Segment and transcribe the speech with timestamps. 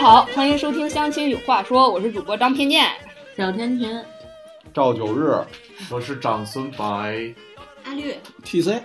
[0.00, 2.86] 好，欢迎收听《相亲有话说》，我是主播张偏见。
[3.36, 4.02] 小甜甜，
[4.72, 5.38] 赵九日，
[5.90, 7.30] 我是长孙白，
[7.84, 8.80] 阿绿，TC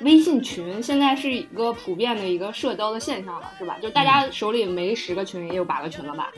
[0.00, 3.76] 微信群现在是一个普遍的一个社交的现象了，是吧？
[3.82, 6.32] 就大家手里没十个群，也有八个群了吧？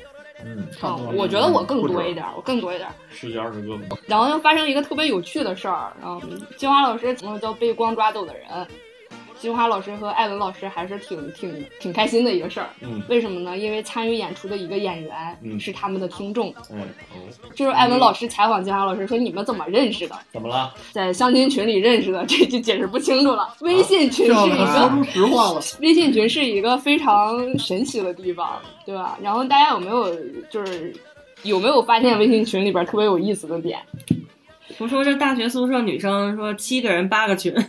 [0.44, 2.90] 嗯，嗯，我觉得我更多一点，我更多一点。
[3.08, 3.96] 十几二十个吧。
[4.08, 6.20] 然后又发生一个特别有趣的事儿，然后
[6.56, 8.48] 金花老师怎么叫被光抓走的人，
[9.42, 12.68] 金花老师和艾文老师还是挺挺挺开心的一个事儿。
[12.80, 13.58] 嗯，为什么呢？
[13.58, 17.18] 因为参与演出的一个演员嗯是他们的听众，哎，哦，
[17.52, 20.16] 就是艾文老师采访金花老师说：“你们怎么认识的？
[20.32, 20.72] 怎么了？
[20.92, 23.52] 在相亲群里认识的，这就解释不清楚了。
[23.62, 25.60] 微信群是一个说出实话了。
[25.80, 29.18] 微信群是一个非常神奇的地方，对吧？
[29.20, 30.14] 然后大家有没有
[30.48, 30.94] 就是
[31.42, 33.80] 有没有发现微信群里边特别有意思的点？
[34.78, 37.52] 不说这大学宿舍女生说七个人八个群，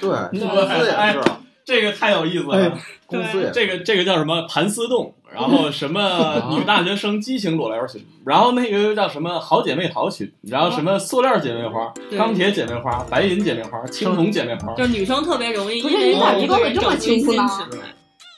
[0.00, 1.20] 对，公司也是，
[1.64, 2.78] 这个太有意思哎了。
[3.06, 17.44] 公司，这个这个叫什么盘丝洞，然后什么 女大学生激情裸聊群，然后那个又叫什么好姐妹淘群，然后什么塑料姐妹花、钢铁姐妹花、白银姐妹花、青铜姐妹花，就是女生特别容易不是因为你咋一个人知道的这么清楚呢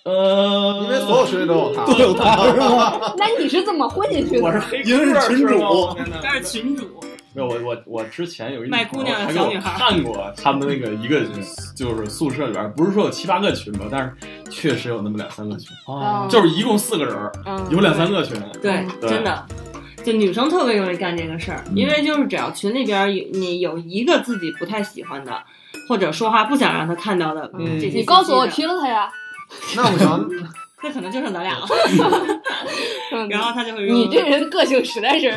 [0.04, 3.14] 呃，因为所有群里都有他，都有他是吧？
[3.18, 4.42] 那你是怎么混进去的？
[4.42, 6.84] 我是黑因为是群主是吗我天哪他是群主，
[7.36, 11.20] 没有，我我我之前有一卖姑娘小女孩看过他们那个一个
[11.74, 16.26] 就是宿舍里边，不是说有七八个群吧，但是确实有那么两三个群，哦。
[16.30, 17.14] 就是一共四个人
[17.70, 18.40] 有两三个群。
[18.62, 19.10] 对，对。
[19.10, 19.46] 真的。
[20.02, 25.42] 就女生特别容易干这个事儿，因为就是只要群里边有你有一个自己不太喜欢的，
[25.88, 27.78] 或者说话不想让他看到的嗯。
[27.78, 29.10] 这些的，你告诉我踢了他呀。
[29.76, 30.30] 那不行，
[30.82, 31.66] 那可能就剩咱俩了。
[33.12, 35.32] 嗯 然后他就会说你这人个性实在是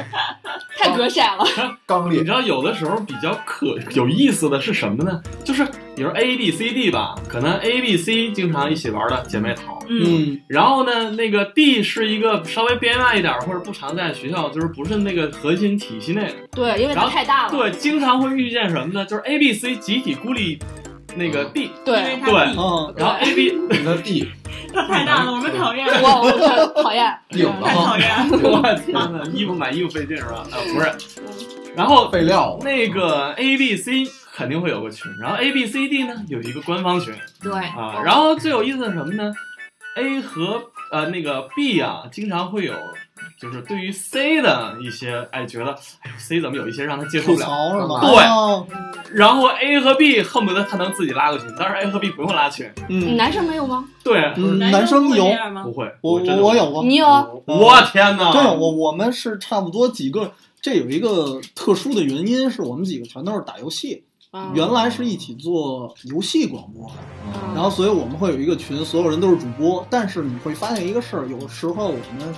[0.77, 1.45] 太隔色了。
[1.85, 5.21] 刚烈你知，道有的时候比较可有意思的是什么呢？
[5.43, 5.63] 就是
[5.95, 16.35] 比如 A B C D 吧，可能 A B C 经常一起玩的姐妹淘，嗯，嗯，然后呢，那个 D 是一个稍微边外一点或者不常在学校，就是不是那个核心体系内的。
[16.51, 17.51] 对，因为他太大了。
[17.51, 19.05] 对，经常会遇见什么呢？
[19.05, 20.57] 就是 A B C 集体孤立
[21.15, 22.45] 那个 D，对，对啊，
[22.95, 24.29] 然后 A B 你的 D
[24.73, 27.17] 他 太大了，我们讨厌，我讨厌。
[27.29, 28.09] 顶了太讨厌。
[28.43, 30.45] 我天呐，衣服买衣服费劲是吧？
[30.51, 30.91] 啊，不是。
[31.75, 34.03] 然后备料，那个 A B C
[34.35, 38.01] 肯定会有个群，然后 A B C D 呢有一个官方群对，啊。
[38.03, 39.33] 然后最有意思的是什么呢
[39.97, 42.73] ？A 和呃那个 B 啊，经常会有。
[43.39, 47.79] 就是对于 C 的一些，哎，觉得，哎呦，C 怎么有一些让他接受不了？
[47.79, 48.01] 是吗？
[48.01, 48.65] 对啊
[49.13, 52.69] 然后 A 和 B 恨不得他能自己拉个群，但是 A 和 B 不用拉群。
[52.89, 53.85] 嗯男生没有吗？
[54.03, 55.25] 对，嗯，男男生有
[55.63, 55.71] 不？
[55.71, 57.25] 会，我真的我有过，你有啊？
[57.45, 58.31] 我天哪！
[58.33, 66.91] 真有我我们是差不多几个，这有一个特殊的原因，是我们几个全都是打游戏，嗯原来是一起做游戏广播，
[67.25, 72.35] 嗯然后所以我们会有一个群，所有人都是主播，但是你会发现一个事儿，有时候我们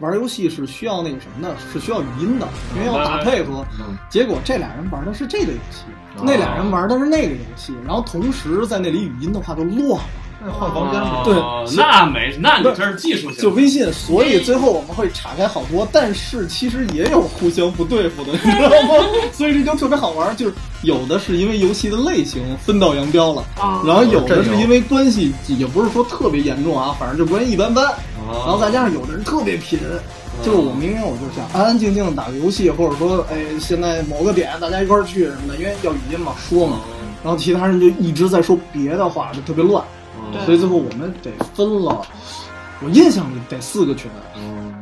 [0.00, 3.64] 玩游戏是需要那个什么的，是需要语音的，因为要打配合。
[3.78, 5.82] 嗯结果这俩人玩的是这个游戏，
[6.22, 10.04] 那俩人玩的是那个游戏，然后同时在那里语音的话就乱了。
[10.46, 13.40] 那换房间了，对哦那没，那你这是技术性。
[13.40, 19.04] 就微信，所以最后我们会岔开好多，但是其实也有互相不对付的，你知道吗？
[19.32, 27.94] 所以这就特别好玩，就是有的是因为游戏的类型分道扬镳了，啊然后有的是因为关系也不是说特别严重啊，反正就关系一般般，
[28.26, 29.78] 然后再加上有的人特别贫。
[30.42, 36.80] 就是我明明我就想安安静静地打个游戏，或者说，哎，现在某个点大家一块儿去什么的，因为要语音嘛，说嘛，
[37.22, 39.84] 然后其他人就一直在说别的话，就特别乱，
[40.44, 42.04] 所以最后我们得分了，
[42.82, 44.10] 我印象里得四个群，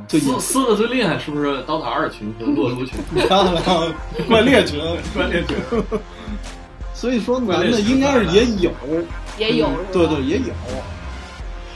[0.09, 1.63] 就也撕撕的最厉害是不是？
[1.65, 2.99] 刀塔二群和洛图群？
[3.15, 3.95] 漂亮，
[4.27, 4.81] 怪猎群，
[5.15, 5.55] 怪猎群。
[6.95, 8.71] 所以说男的应该是也有，
[9.37, 10.45] 也有，嗯对对，也有。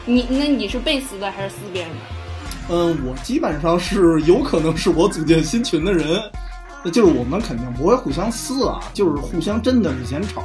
[0.06, 1.97] 你那你是被撕的还是撕别人的？
[2.69, 6.21] 嗯，我基本上是有可能是我组建新群的人，
[6.93, 10.42] 就是我们肯定不会互相撕啊，就是互相真的是嫌吵，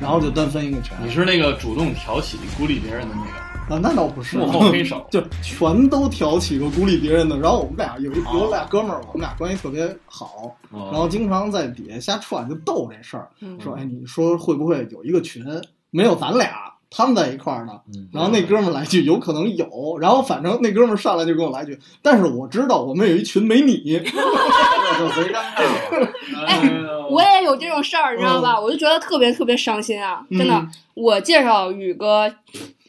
[0.00, 0.96] 然后就单分一个群。
[1.02, 5.06] 你是那个主动挑起孤立别人的那个啊，那倒不是，幕后黑手。
[5.12, 7.38] 就全都挑起过孤立别人的。
[7.38, 15.44] 然后我们俩有一有俩哥们儿，我们俩关系特别好，然然后经常在底下瞎串，就逗这事儿，嗯说哎，你说会不会有一个群
[15.90, 16.70] 没有咱俩？
[16.90, 26.08] 他们在一块儿呢，嗯然后那哥们儿来句有可能有，然后反正那哥们儿上来就跟我来句，但是我知道我们有一群没你， 这就贼尴尬了。
[26.46, 26.70] 哎
[27.10, 28.58] 我也有这种事儿，你知道吧？
[28.60, 30.24] 我就觉得特别特别伤心啊！
[30.30, 32.32] 真的，嗯我介绍宇哥，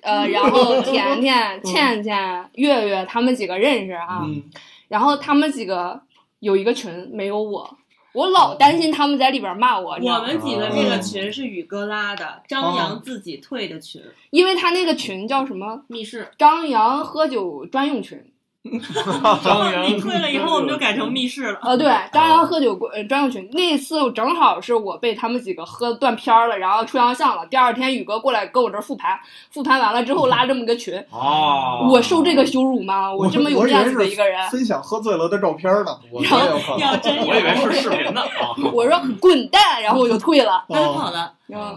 [0.04, 4.44] 呃， 然后甜甜、倩倩、月月他们几个认识啊，嗯，
[4.90, 6.00] 然后他们几个
[6.40, 7.78] 有一个群没有我，
[8.14, 10.20] 我老担心他们在里边骂我，我？
[10.20, 15.84] 们几个这个群是宇哥拉的，张扬自己退的群，因为他那个群叫什么？
[15.88, 16.30] 密室。
[16.38, 18.24] 张扬喝酒专用群。
[19.44, 21.60] 张扬 你退了以后，我们就改成密室了。
[21.64, 27.46] 呃，对，张扬喝酒呃专用群，那次正好是我被他们几个喝断片儿了，然后出洋相了。
[27.48, 29.20] 第二天宇哥过来跟我这复盘，
[29.50, 33.12] 复盘完了之后拉这么个群，哦，我受这个羞辱吗？
[33.14, 35.98] 我这么有面子的一个人，分享喝醉了的照片呢。
[36.12, 36.80] 我我也有可能。
[36.80, 38.54] 要真有，我以为是视频呢啊。
[38.72, 40.64] 我说滚蛋，然后我就退了。
[40.70, 41.10] 他就跑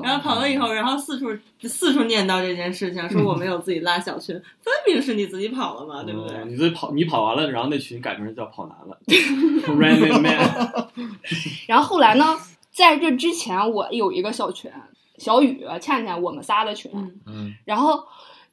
[0.03, 1.27] 然后跑了以后，然后四处
[1.63, 6.37] 四处念叨这件事情，说我没有自己拉小群，分明是你自己跑了嘛，对不对？
[6.39, 8.99] 嗯你自己跑，你跑完了，然后那群改名叫跑男了，
[9.67, 10.81] Running Man。
[11.67, 12.37] 然后后来呢，
[12.71, 14.71] 在这之前我有一个小群，
[15.19, 18.05] 小雨、倩倩我们仨的群，嗯嗯，然后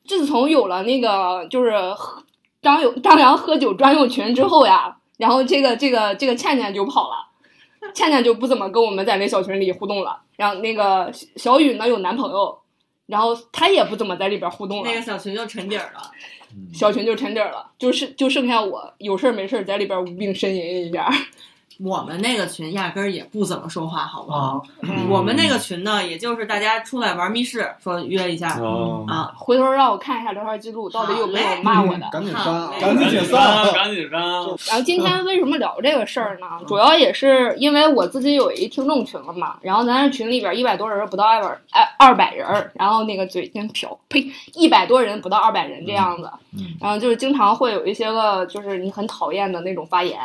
[0.06, 2.24] 自从有了那个就是喝
[2.62, 7.28] 张有张扬喝酒专用群之后呀，然后这个这个这个倩倩就跑了，
[7.94, 10.22] 倩倩就不怎么跟我们在那小群里互动了。
[10.38, 12.60] 然后那个小雨呢有男朋友，
[13.06, 16.12] 然后她也不怎么在里边互动了那，个小群就沉底儿了。
[16.74, 21.10] 小群就沉底儿了，就是就剩下我有事儿没事儿在里边无病呻吟一下。
[21.84, 24.38] 我们那个群压根儿也不怎么说话，好不好？
[24.38, 24.62] 啊，
[25.10, 29.32] 我们那个群呢，也就是大家出来玩密室，说约一下哦，啊。
[29.36, 32.08] 回头让我看一下聊天记录，到底有没有骂我的。
[32.12, 34.22] 赶紧删啊，赶紧解散，赶紧删。
[34.22, 36.46] 然后今天为什么聊这个事儿呢？
[36.68, 50.20] 主要也是因为我自己有一听众群了嘛，然后咱这群里边一百多人，不到二百哎二百人，然后那个嘴真瓢，呸，一百多人不到二百人这样子，嗯然后就是经常会有一些个就是你很讨厌的那种发言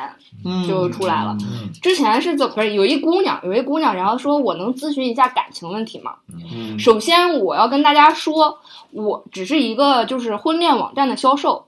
[0.44, 1.36] 嗯就出来了。
[1.46, 2.74] 嗯之前是怎么回事？
[2.74, 6.14] 有一姑娘，有一姑娘，然后说我能咨询一下感情问题吗？
[6.28, 8.58] 嗯首先，我要跟大家说，
[8.90, 11.66] 我只是一个就是婚恋网站的销售，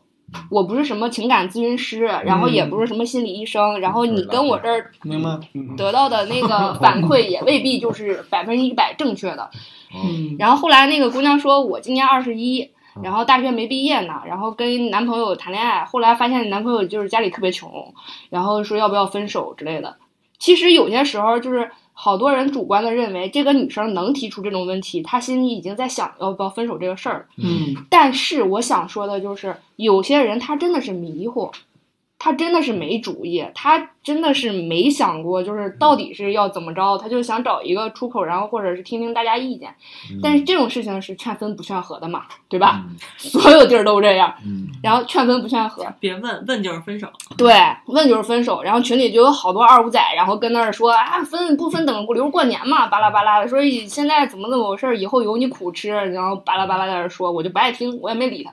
[0.50, 5.38] 我不是什么情感咨询师，然后也不是什么心理医生，然后你跟我这儿明白？
[5.76, 9.48] 得到的那个反馈也未必就是百分之一百正确的。
[9.94, 12.70] 嗯然后后来那个姑娘说，我今年二十一。
[13.02, 17.92] 然后大学没毕业呢，然后跟男朋友谈恋爱，后来发现男朋友就是家里特别穷，
[18.30, 19.96] 然后说要不要分手之类的。
[20.38, 27.26] 其实有些时候就是好多人主观的认为这个女生能提出这种问题，她心里已经在想要不要分手这个事儿。
[27.36, 31.50] 嗯但是我想说的就是，有些人他真的是迷糊，
[32.18, 39.72] 他真的是没主意，他真的是没想过，就是到底是要怎么着，他就想找一个出口，然后或者是听听大家意见。
[40.22, 42.84] 但是这种事情是劝分不劝和的嘛，对吧？
[43.16, 47.06] 所有地儿都这样，嗯然后劝分不劝和，别问问就是分手，
[47.36, 47.54] 对，
[47.86, 48.62] 问就是分手。
[48.62, 58.52] 然后群里就有好多二五仔，然后跟那儿说啊，分不分等留着过年嘛，巴拉巴拉的，说现在怎么怎么回事儿，以后有你苦吃，然后巴拉巴拉在那儿说，我就不爱听，我也没理他，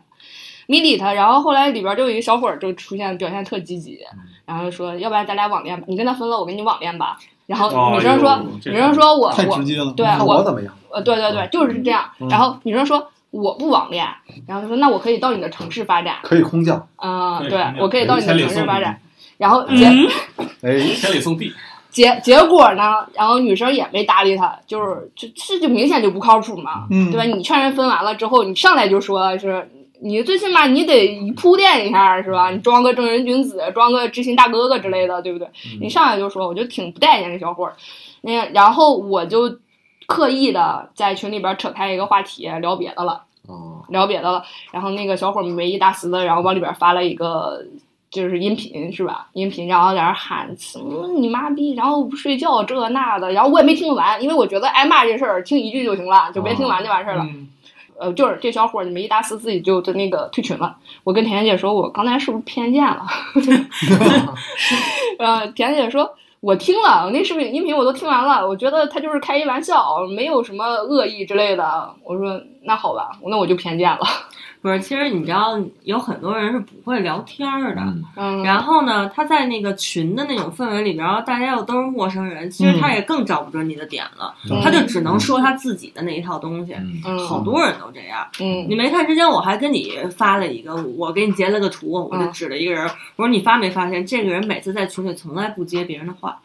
[0.67, 1.13] 没理他。
[1.13, 3.99] 然后后来里边就有一个小伙儿就出现，表现特积极，
[4.45, 7.17] 然后就说，要不然咱俩网恋吧，你跟他分了，我跟你网恋吧。
[7.45, 9.93] 然后哦女生说，女生说我我太直接了。
[9.95, 10.73] 对看我怎么样？
[10.91, 12.09] 呃，对对对，就是这样。
[12.29, 14.07] 然后女生说我不网恋，
[14.47, 18.99] 然后他说那我可以到你的城市发展，可以空降，嗯，对我可以到你的城市发展。
[19.37, 20.07] 然后结、嗯
[20.61, 21.53] 哎，千里送币。
[21.91, 27.23] 结结果呢，然后女生也没搭理他，就是就这就明显就不靠谱嘛，嗯对吧？
[27.25, 29.69] 你劝人分完了之后，你上来就说是
[30.01, 32.49] 你最起码你得铺垫一下，是吧？
[32.51, 35.47] 你装个正人君子，装个知心大哥哥之类的，对不对？
[35.79, 37.73] 你上来就说，我就挺不待见这小伙儿。
[38.21, 39.57] 那然后我就
[40.07, 43.23] 刻意的在群里边扯开一个话题聊别的了。
[43.47, 47.63] 哦，聊别的了，然后那个小伙儿没一搭丝的，然后往里边发了一个
[48.09, 49.27] 就是音频是吧？
[49.33, 57.23] 音频，然后在那喊什么你妈逼，然后不睡觉这那的，然后我也没听完，因为我觉得挨骂这事儿听一句就行了，就别听完就完事儿了。
[57.23, 57.47] 嗯
[57.99, 60.75] 呃，就是这小伙儿没一搭四自己就就那个退群了。
[61.03, 63.05] 我跟甜甜姐说，我刚才是不是偏见了？
[65.19, 66.15] 呃，甜甜姐说。
[66.41, 71.89] 我听了，我那视频音频我都听完了，我觉得他就是开一玩笑，没有什么恶意之类的。
[72.03, 74.01] 我说那好吧，那我就偏见了。
[74.65, 77.81] 不是，其实你知道，有很多人是不会聊天儿的。
[78.43, 86.75] 然后呢，他在那个群的那种氛围里边，然后大家又都是陌生人，其实他也更找不准你的点了，嗯他就只能说他自己的那一套东西。
[87.27, 88.27] 好多人都这样。
[88.39, 92.83] 嗯你没看之前，我还跟你发了一个，我给你截了个图，我就嗯指了一个人，
[93.17, 96.35] 我说你发没发现，这个人每次在群里从来不接别人的话，哦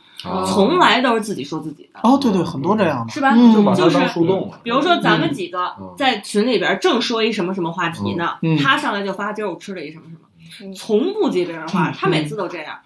[0.47, 3.33] 从来都是自己说自己的，哦，对对，很多这样的，是吧？
[3.35, 3.53] 嗯。
[3.55, 4.51] 就就是树洞。
[4.63, 5.95] 比如说咱们几个嗯。
[5.97, 8.57] 在群里边正说一什么什么话题呢，嗯。
[8.59, 10.75] 他上来就发今儿我吃了一什么什么，嗯。
[10.75, 11.95] 从不接别人话，嗯。
[11.97, 12.79] 他每次都这样。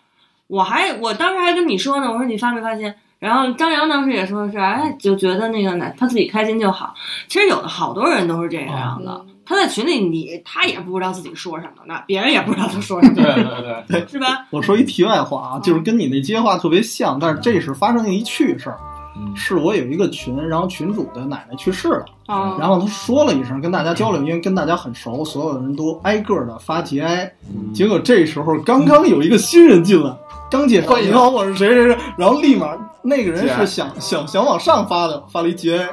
[0.47, 2.95] 我还我当时还跟你说呢，我说你发没发现？
[3.19, 6.95] 然后张扬当时也说是，哎，就觉得那个呢，他自己开心就好。
[7.27, 14.47] 其实有的好多人都是这样的，嗯他在群里你他也不知道自己说什么呢，别人也不知道他说什么，对对对， 是吧？
[14.51, 18.79] 我说一题外话啊，就是跟你那接话特别像，但是这是发生一趣事儿。
[19.17, 27.33] 嗯是我有一个群，然后群主的奶奶去世了，啊，然后他说了一声，跟大家交流，因为跟大家很熟，所有人都挨个的发节哀。
[27.49, 30.13] 嗯结果这时候刚刚有一个新人进来，
[30.51, 35.89] 刚介绍你好，我是谁谁谁，然后立马那个人是想想想往上发的，发了一节哀。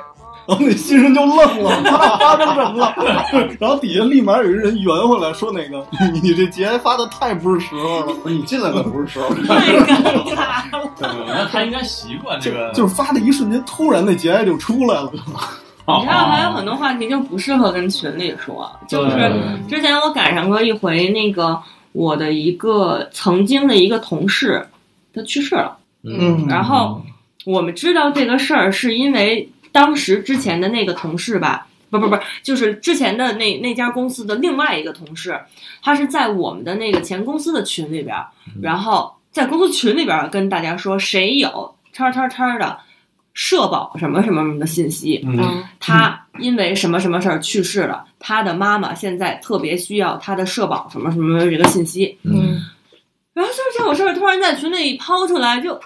[0.48, 3.50] 然后那新人就愣了，他发成什么了？
[3.60, 8.14] 然后底下立马有一人圆回来说：“那个，你你这节哀发的太不是时候了。
[8.26, 10.04] 你进来的不是时候， 太尴
[10.36, 10.92] 尬了。
[10.98, 15.12] 对那他应该习惯这个，就是发的一瞬间，突然那节哀就出来了。
[15.88, 19.32] 你知道还有很多话题就不适合跟群里说，就是
[19.68, 21.60] 之前我赶上过一回，那个
[21.92, 24.66] 我的一个曾经的一个同事，
[25.14, 27.02] 他去世了，嗯然后
[27.46, 31.68] 我们知道这个事儿是因为当时之前的那个同事吧。
[31.90, 35.38] 不不不，就是之前的那那家公司的另外一个同事，
[35.84, 38.28] 他是在我们的那个前公司的群里边儿，
[38.62, 42.80] 然后在公司群里边儿跟大家说谁有叉叉叉的
[43.34, 45.38] 社保什么什么什么的信息，嗯。
[45.38, 45.64] 嗯。
[45.82, 52.58] 他因为什么什么事儿去世了，他的妈妈现在特别需要他的社保什么什么这个信息，嗯。
[53.34, 55.78] 然后就是这种事儿突然在群里抛出来，就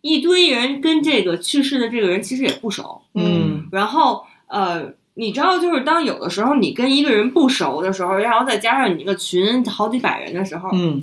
[0.00, 3.68] 一堆人跟这个去世的这个人其实也不熟，嗯。
[3.72, 11.00] 然后呃，你知道，就是当有的时候你跟一个人不熟的时候，然后再加上你那个群好几百人的时候，嗯。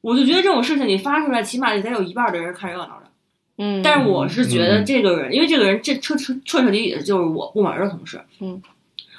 [0.00, 3.06] 我就觉得这种事情你发出来，起码得有一半的人看热闹的。
[3.58, 8.60] 嗯，但是我是觉得这个人，因为这个人这彻彻彻彻底底的就是我部门的同事，嗯，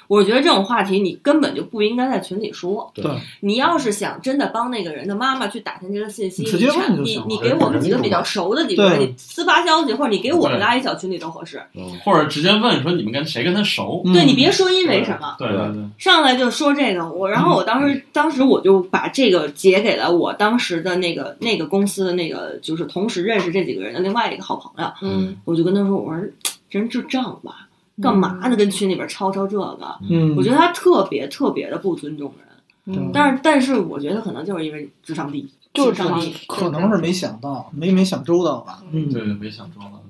[0.06, 2.90] 我觉得这种话题你根本就不应该在群里说。
[2.94, 3.04] 对，
[3.40, 11.62] 你要是想真的帮那个人的妈妈去打听这个信息，你直接问就你行了你给我们几个比较熟的几个人，你私发消息，或者你给我们拉一小群里都合适。
[12.04, 14.02] 或者直接问说你们跟谁跟他熟？
[14.04, 25.36] 嗯对你别说因为什么，对对对，上来就说这个，我然后我当嗯时、当时我就把这个截给了我当时的那个那个公司的那个就是同时认识这几个人的另外一个好朋友，嗯。
[25.44, 26.22] 我就跟他说，我说
[26.70, 27.68] 这人智障吧，
[28.02, 28.56] 干嘛呢？
[28.56, 32.48] 跟群里边吵吵这个，嗯，我觉得他特别特别的不尊重人。
[32.86, 36.34] 嗯但是但是我觉得可能就是因为智商低，就是智商低。
[36.46, 38.82] 可能是没想到，没没想周到吧。
[38.92, 40.02] 嗯，对对，没想周到。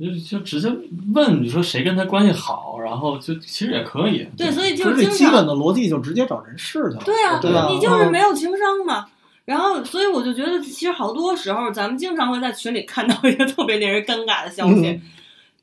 [0.00, 0.68] 就就直接
[1.14, 4.26] 问你说谁跟他关系好，然后就其实也可以。
[4.36, 7.02] 对，所以就就是基本的逻辑就直接找人事去了。
[7.04, 9.06] 对啊，对吧你就是嗯没有情商嘛。
[9.44, 15.02] 然后，所以我就觉得，其实好多时候咱们经常会在群里看到一个特别令人尴尬的消息，嗯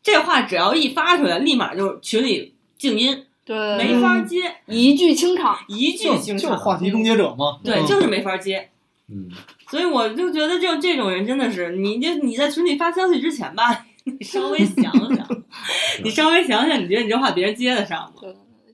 [0.02, 5.58] 这话只要一发出来，立马就群里静音，对，没法接，一句清场。
[5.68, 6.58] 一句就就是清场。
[6.58, 7.60] 话题终结者嘛。
[7.64, 8.70] 对，嗯就是没法接。
[9.12, 9.28] 嗯，
[9.68, 14.84] 所以我就觉得就这种人真的是，你就你在群里发消息之前吧， 你稍微想
[15.16, 15.28] 想，
[16.04, 18.22] 你稍微想想，你觉得你这话别人接得上吗？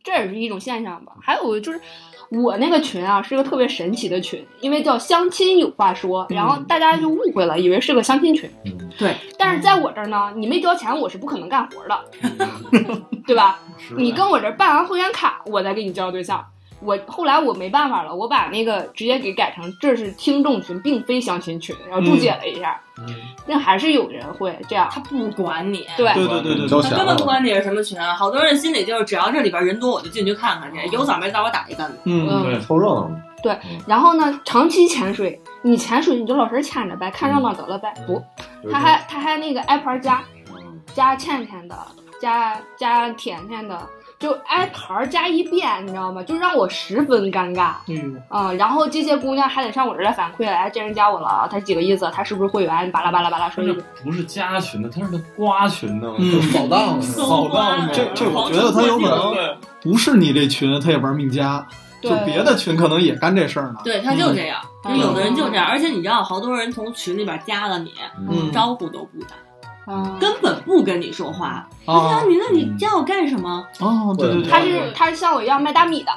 [0.04, 1.14] 这也是一种现象吧。
[1.22, 1.82] 还有就是，
[2.30, 8.50] 我那个群啊是个特别神奇的群，因为叫相亲有话说，然后大家就误会了，以为是个相亲群。
[8.98, 12.06] 对，但是在我这儿呢，你没交钱，我是不可能干活的，
[13.28, 13.60] 对吧？
[13.98, 16.46] 你跟我这儿办完会员卡，我再给你交对象。
[16.86, 22.80] 我后来我没办法了，我把那个直接给改成这是听众群，并非相亲群，然后注解了一下，
[23.46, 24.88] 那还是有人会这样。
[24.92, 26.14] 他不管你，对。
[26.14, 31.98] 对对对他根本不，管你是什么群啊，好多人心里就是只要这里边人多，我就进去看看去，有枣没枣我打一竿子。
[32.06, 33.10] 嗯嗯对，凑热闹。
[33.42, 33.58] 对。
[33.88, 37.94] 然后呢，长期潜水，你潜水你就老实潜着呗，看热闹得了呗。
[38.08, 38.24] 不，
[38.72, 40.24] 他还他还那个挨盘加
[40.94, 41.78] 加倩倩的，
[42.22, 43.78] 加加甜甜的，
[44.26, 46.24] 就挨盘加一遍，你知道吗？
[46.24, 47.74] 就让我十分尴尬。
[47.88, 52.10] 哎呦，啊、然后这些姑娘还得上我这儿来反馈，哎，这人加我了，他几个意思？
[52.12, 52.92] 他是不是会员？
[52.92, 53.64] 巴拉巴拉巴拉说。
[54.04, 56.12] 不是加群的，他是瓜群的
[56.52, 59.36] 扫荡的，搜刮这这我觉得他有可能
[59.84, 61.64] 不是你这群，他也玩命加，
[62.02, 63.76] 就别的群可能也干这事儿呢。
[63.84, 67.94] 对，他就这样，嗯有的人就这样，而且你知道，好多人从群里边加了你，
[68.28, 69.36] 嗯招呼都不打，
[69.88, 71.68] 嗯，根本不跟你说话。
[71.86, 73.64] 啊啊，你那你加我干什么？
[73.80, 76.12] 哦，对对对，他是他是像我一样卖大米的，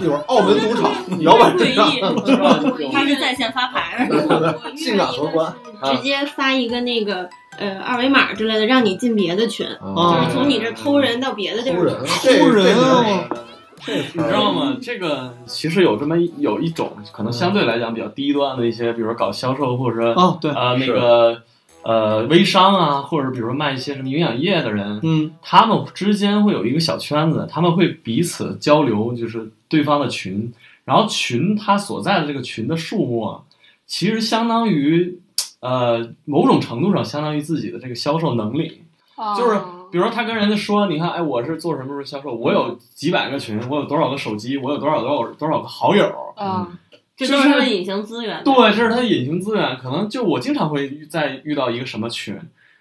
[0.00, 2.00] 一会儿澳门赌场摇摆诡上，异，
[2.92, 4.06] 他是在线发牌。
[4.08, 4.60] 的。
[4.76, 5.52] 性感荷官，
[5.84, 13.04] 直接发一个那个呃二维码之类的，让你进别的群，啊就是从你这偷人到别的地偷人偷人啊。
[13.84, 14.76] 这你知道吗？
[14.82, 21.40] 这个其实有这么一有一种可能相对来讲比较低端的一些，比如说搞销售或者说哦，对，呃那个
[21.86, 30.52] 呃微商啊，或者比如说卖一些什么营养液的人，嗯他们之间会有一个小圈子，他们会彼此交流，就是对方的群，
[30.84, 33.40] 然后群他所在的这个群的数目啊，
[33.86, 35.16] 其实相当于
[35.60, 38.82] 呃某种程度上相当于自己的这个销售能力。
[39.38, 39.58] 就是
[39.90, 46.04] 比如说他跟人家说，你看，哎，我是做什么什么销售，我有几百个群，我有多少个手机，我有多少多少多少个好友，
[46.36, 46.66] 嗯
[47.16, 48.44] 这都是他的隐形资源。
[48.44, 49.76] 对，这是他的隐形资源。
[49.78, 52.38] 可能就我经常会遇在遇到一个什么群，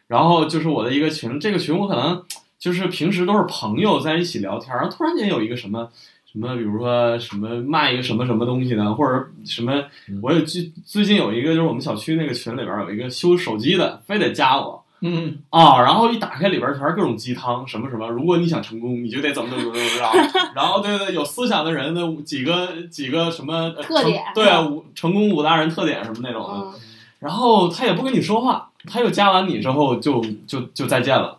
[0.07, 2.23] 然后就是我的一个群，这个群我可能
[2.59, 5.89] 就是平时都是朋友在一起聊天，然后突然间有一个什么
[6.31, 9.83] 什么，比如说什么卖一个什么什么东西的，或者什么，
[10.21, 14.84] 我有最最近有一个就是我们小区那个群里边有一个修手机的，非得加我。
[15.01, 20.39] 嗯，啊，然后一打开里边全是各种鸡汤，什么什么，如果你想成功，你就得怎么怎么怎么怎么着。
[20.55, 26.53] 然后对对，有思想的人的几个几个什么呃特点对啊，五成功五大人特点什么那种的。
[26.53, 26.73] 嗯，
[27.19, 31.37] 然后他也不跟你说话，他又加完你之后就就就再见了。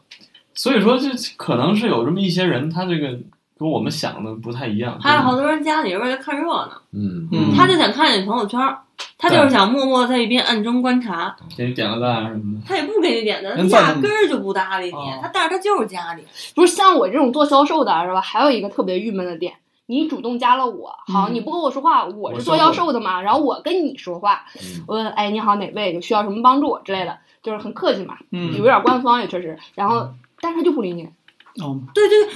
[0.54, 3.18] 所以说，就可能是有这么一些人，他这个
[3.58, 4.98] 跟我们想的不太一样。
[5.00, 8.78] 还有好多人加你是为了看热闹，嗯嗯他就想看你朋友圈儿，
[9.16, 12.66] 他就是想默默在一边暗中观察，给你点个赞啊什么的。
[12.66, 18.20] 他也不给你点赞，他压根儿就不搭理你哦，他但是他就是加你，不是像我这种做销售的是吧？
[18.20, 19.54] 还有一个特别郁闷的点。
[19.88, 25.94] 你主动加了我，好，嗯你不跟我说话，我是做销售的嘛，然后我跟你说话，嗯我问，哎，你好，哪位？
[25.94, 30.08] 有需要什么帮助之类的，就是很客气嘛，嗯有点官方也确实，然后，
[30.40, 31.04] 但是他就不理你，
[31.62, 32.28] 哦，对对，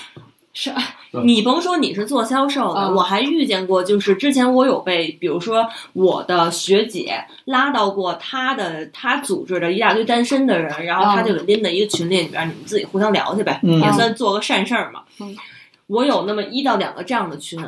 [0.52, 0.72] 是
[1.12, 15.02] 对你甭说你是做销售的，嗯我还遇见过，就是之前我有被，比如说我的学姐拉到过她的她组织的一大堆单身的人，然后她就给拎到一个群里里边，你们自己互相聊去呗，嗯也算做个善事儿嘛。
[15.20, 15.36] 嗯
[15.86, 17.60] 我有那么一到两个这样的群，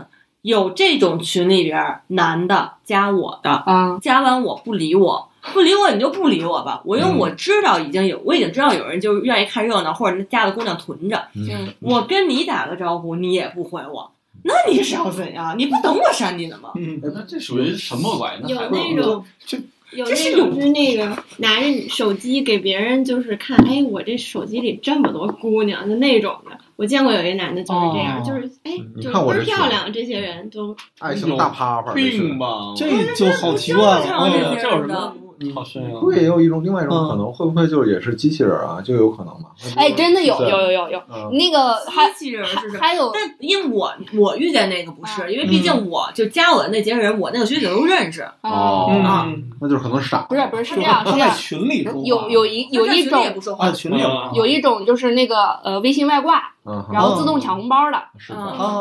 [0.42, 6.80] 有这种群里边男的加我的，啊，加完我不理我，不理我你就不理我吧。
[6.84, 11.20] 我因为我知道已经有，我已经知道有人就是愿意看热闹，或者家的姑娘囤着。
[11.34, 14.12] 嗯，我跟你打个招呼，你也不回我，
[14.44, 15.58] 那你是要怎样？
[15.58, 16.70] 你不等我删你的吗？
[16.76, 18.52] 嗯，哎那这属于什么关系？
[18.52, 19.58] 有那种这
[19.90, 21.04] 有这是那种是那个
[21.38, 26.56] 拿着手机给别人就是看，哎，我这手机里这么多姑娘，就那种的。
[26.76, 32.72] 我见过有一男的就是这样，哦就是哎，你就是倍儿看我这漂亮，这些人都爱情大趴趴，病吧？
[32.76, 34.02] 这就好奇怪了。
[34.02, 35.14] 这嗯这有什么？
[35.54, 36.00] 好深啊！
[36.00, 38.80] 会也有一种另外一种可能，会不会就是也是机器人啊？
[38.84, 39.48] 就有可能嘛？
[39.76, 42.78] 哎，真的有有有有有，嗯那个还机器人是什么？
[42.80, 48.22] 还有但因为我我遇见那个不啊是，因为毕竟我就加我的那些人，我那个学姐都认识。
[48.42, 58.38] 哦嗯啊嗯，那就是可能傻，不是不是是这样是在是这样，群里有有一有一他在群里也种啊，不说话，群里有有一种就是那个呃微信外挂，嗯，然后自动抢红包的，是的，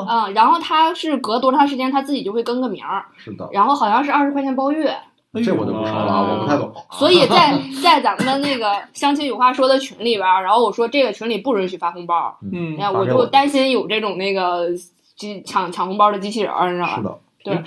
[0.09, 4.95] 嗯，然后他是隔多长时间他自己就会更个名儿，是的，然后好像是二十块钱包月，
[5.33, 6.73] 这我就不说了啊，嗯我不太懂。
[6.91, 14.67] 所以在在咱们的那个 相亲有话说的群里边儿，然后我说这个群里不允许发红包，嗯哎，我就担心有这种那个
[15.15, 17.15] 机抢抢红包的机器人儿，你知道是吧？
[17.45, 17.63] 的，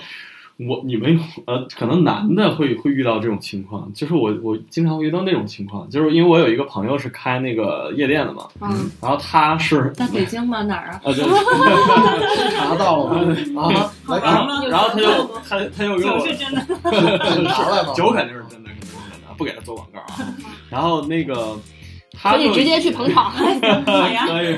[0.57, 10.63] 我你们呃，可能男的会会遇到这种情况，就是我我经常会遇到那种情况，就是因为我有一个朋友是开那个夜店的嘛，嗯，然后他是在北京吗？
[10.63, 11.01] 哪儿啊？
[11.03, 11.23] 啊，对，
[12.55, 13.61] 查到了吗？
[13.61, 15.07] 啊，然后然后他就
[15.47, 16.61] 他他又给我是真的。
[17.93, 20.33] 酒肯定是真的，肯定是真的，不给他做广告啊。
[20.69, 21.57] 然后那个
[22.21, 23.31] 可以直接去捧场。
[23.85, 24.57] 好呀，可以，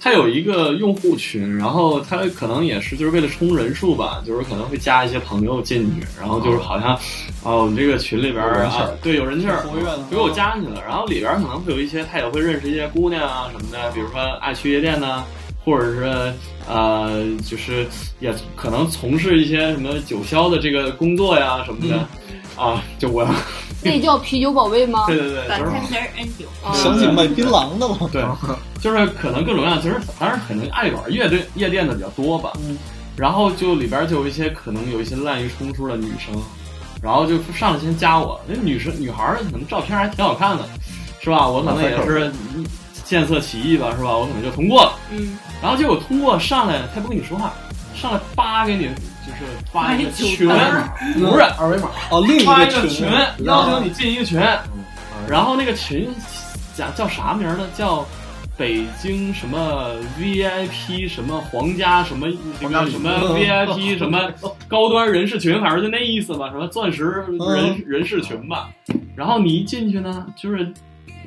[0.00, 6.98] 他有一个用户群，然后他可能也是就是为了冲人数吧，就是可能会加一些朋友进去，然后就是好像
[7.44, 8.68] 哦，你这个群里边儿
[9.00, 10.82] 对，有人气儿，活跃的给我加进去了。
[10.86, 15.24] 然后里边儿可能会有一些，他也会认识一些姑娘啊什么的，比如说爱去夜店呐、
[15.64, 16.32] 或者是
[16.68, 17.86] 呃，就是
[18.20, 21.96] 也可能从事一些什么九霄的这个工作呀什么的、
[22.60, 23.24] 啊，就我，
[23.82, 25.04] 那叫啤酒宝贝吗？
[25.08, 26.46] 对对对，就是反正是 N 九。
[26.64, 27.96] 啊想起卖槟榔的了。
[28.12, 28.24] 对，
[28.80, 32.52] 就是可能各种各样，其实当然可能爱玩夜店夜店的比较多吧。
[32.66, 32.78] 嗯
[33.14, 36.34] 然后就里边就有一些可能有一些滥竽充数的女生，
[37.02, 40.64] 然后就上来先加我，那女生女孩儿可能照片还挺好看的，
[41.20, 41.46] 是吧？
[41.46, 42.32] 我可能也是
[43.04, 44.16] 见色起意吧，是吧？
[44.16, 44.94] 我可能就通过了。
[45.10, 47.52] 嗯，然后结果通过上来，他不跟你说话，
[47.94, 48.88] 上来叭给你
[49.26, 53.06] 就是发一个群，不是二维码，哦，另一发个一个群，
[53.44, 54.82] 邀请你进一个群，嗯
[55.28, 56.08] 然后那个群
[56.76, 57.64] 叫叫啥名儿呢？
[57.76, 58.04] 叫
[58.56, 62.28] 北京什么 VIP 什么皇家什么
[62.60, 64.30] 这皇家礼个什么 VIP 什么
[64.68, 67.82] 高端人士群，反正就那意思吧，什么钻石人嗯。
[67.86, 68.68] 人士群吧。
[69.14, 70.72] 然后你一进去呢，就是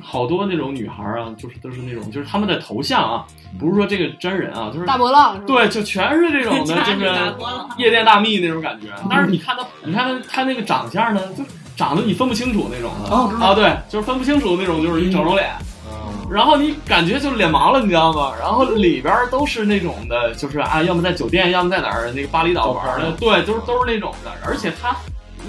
[0.08, 3.26] 好多那种女孩儿啊，就是都是那种，就是他们的头像啊，
[3.58, 5.44] 不是说这个真人啊，就是大波浪？
[5.44, 7.34] 对，就全是这种的， 就是
[7.76, 8.86] 夜店大蜜那种感觉。
[9.10, 11.42] 但是你看他，你看他他那个长相呢，就
[11.76, 15.50] 长得你分不清楚那种的哦啊，对，就是分不清楚那种，就是一整容脸。
[15.88, 18.32] 嗯，然后你感觉就是脸盲了，你知道吗？
[18.38, 24.30] 然后里边都是那种的，就是啊，要么在酒店，要么在哪儿那个巴厘岛玩的，对，都是都是那种的。
[24.44, 24.96] 而且他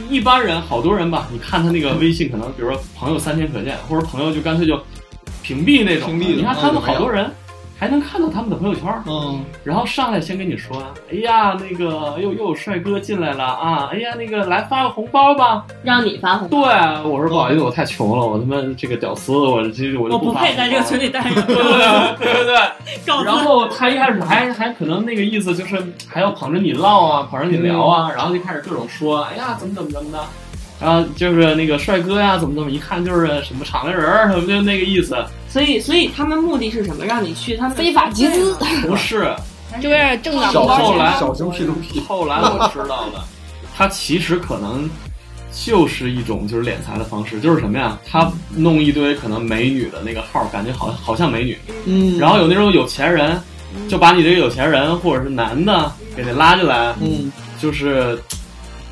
[0.10, 4.80] 一般人，好多人吧，你看他那个微信，可能比如说朋友三天可见，或者朋友就干脆就
[5.42, 6.10] 屏蔽那种。
[6.10, 7.30] 屏蔽你看他们好多人
[7.80, 15.64] 还能看到他们的朋友圈，嗯，然后上来先跟你说，哎呀，那个又又有帅哥进来了啊，哎呀，那个来发个红包吧。
[15.84, 16.64] 让你发红包。
[16.64, 21.42] 对，我说不好意思，我太穷了，我他妈这个屌丝，我这我就我不配在这个群里待着。
[21.44, 22.56] 对对对
[23.24, 30.20] 然后他一开始还还可能那个意思就是还要捧着你唠啊，捧着你聊啊，然后就开始各种说，哎呀，怎么怎么怎么的。
[30.80, 35.16] 然后就是那个帅哥呀，怎么怎么，一看就是什么厂的人儿，什么就那个意思。
[35.50, 37.06] 所以，所以他们目的是什么？
[37.06, 39.34] 让你去他们非法集资，不是，
[39.82, 40.86] 就是挣点小红包钱。
[40.86, 43.26] 后来小型 P to P，后来我知道了，
[43.76, 44.88] 他其实可能
[45.52, 47.98] 就是一种就是敛财的方式，就是什么呀？
[48.08, 53.42] 他弄一堆可能美女的那个号，感觉好好像美女，嗯，然后有那种有钱人，
[53.88, 58.22] 就把你这个有钱人或者是男的给你拉进来，嗯就是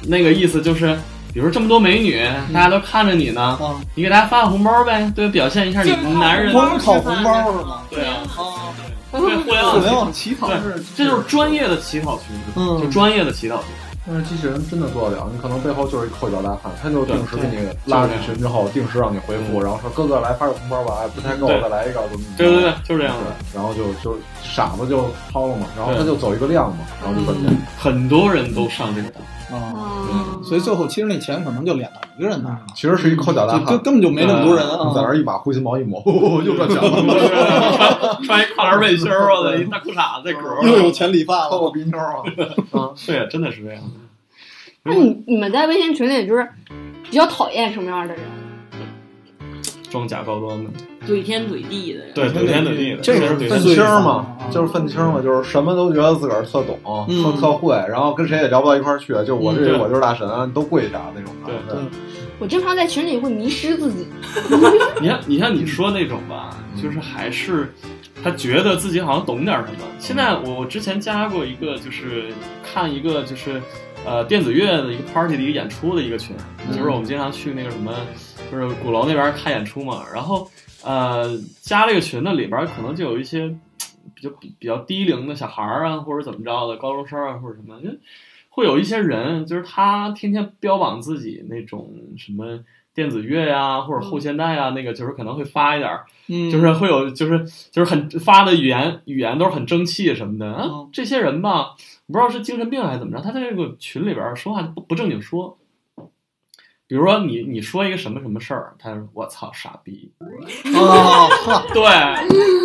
[0.02, 0.98] 那个意思，就是
[1.36, 2.18] 比如这么多美女，
[2.54, 7.82] 大家都看着你呢，啊，你给大家发个红包呗，对，表现一下你们男人，光讨红包是吗？
[7.90, 8.24] 对啊，
[9.12, 13.66] 互 联互联网网乞讨对是，这就是专业的乞讨群，嗯就专业的乞讨群。
[14.08, 23.36] 但是机器人真的做得了，你可能背后就是一抠脚大汉，他就定时给你拉进群之后，定时让你回复，然后说哥哥来发个红包吧，哎不太够再来一个，怎么怎么对对对，就是这样的。
[23.54, 27.58] 然后就就傻子就掏了嘛，然后他就走一个量嘛，然后就赚钱。
[27.78, 29.22] 很多人都上这个当。
[29.48, 29.74] 啊，
[30.12, 35.08] 嗯，所以最后其实那钱可能就敛到一个人那儿了，其实是一抠脚大汉，就根根本就没那么多人啊在那。
[35.08, 36.02] 儿一把灰心毛一抹，
[36.44, 42.24] 又赚钱了， 穿一跨栏背心儿，我的一大裤衩子，格儿又有钱理发了，掏个鼻妞啊！
[42.74, 43.90] 啊，对，真的是这样的。
[44.88, 46.48] 那你你们在微信群里就是
[47.04, 48.24] 比较讨厌什么样的人？
[49.90, 50.70] 装假高端的，
[51.08, 52.14] 怼天怼地的人。
[52.14, 61.52] 对，怼天怼地的，这个是愤青儿嘛啊，就是愤青嘛，就是什么都觉得自个儿特懂，嗯特特会，然后跟谁也聊不到一块儿去，就我嗯这我就是大神，都跪下那种的。
[61.74, 61.82] 对
[62.38, 64.06] 我经常在群里会迷失自己。
[65.02, 67.74] 你看，你像你说那种吧，就是还是
[68.22, 69.80] 他觉得自己好像懂点什么。
[69.98, 72.26] 现在我我之前加过一个，就是
[72.62, 73.62] 看一个就是
[74.06, 76.36] 呃电子乐的一个 party 的一个演出的一个群，
[76.72, 77.92] 就是我们经常去那个什么，
[78.52, 80.04] 就是鼓楼那边看演出嘛。
[80.14, 80.50] 然后
[80.84, 83.50] 呃加这个群的里边可能就有一些
[84.14, 87.90] 比较比比较低龄的小孩儿啊，或者怎么着的高中生啊，或者什么，就
[88.50, 92.60] 会有一些人，就是他天天标榜自己那种什么
[92.94, 100.90] 电子乐呀、或者后现代啊，那个就是可能会发一点儿，嗯，就是会有就是就是很发的语言语言都是很争气什么的啊嗯。
[100.94, 101.72] 这些人吧，
[102.08, 105.58] 不知道是精神病还是怎么着，他在这个群里边说话不不正经说。
[106.88, 110.14] 比如说你你说一个什么什么事儿，他就说我操傻逼，
[110.78, 111.82] 啊，哈对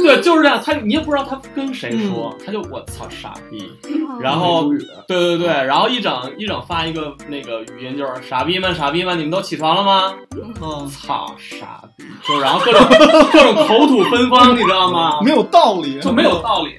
[0.02, 3.72] 对就是这样，他你也不知道他跟谁说，嗯他就我操傻逼，
[4.20, 4.68] 然后
[5.08, 10.14] 对对对，然后一整一整发一个那个语音，就是傻逼们傻逼们，你们都起床了吗？
[10.60, 12.86] 嗯，操傻逼，就然后各种
[13.32, 15.22] 各种口吐芬芳，你知道吗？
[15.24, 16.76] 没有道理，就没有道理。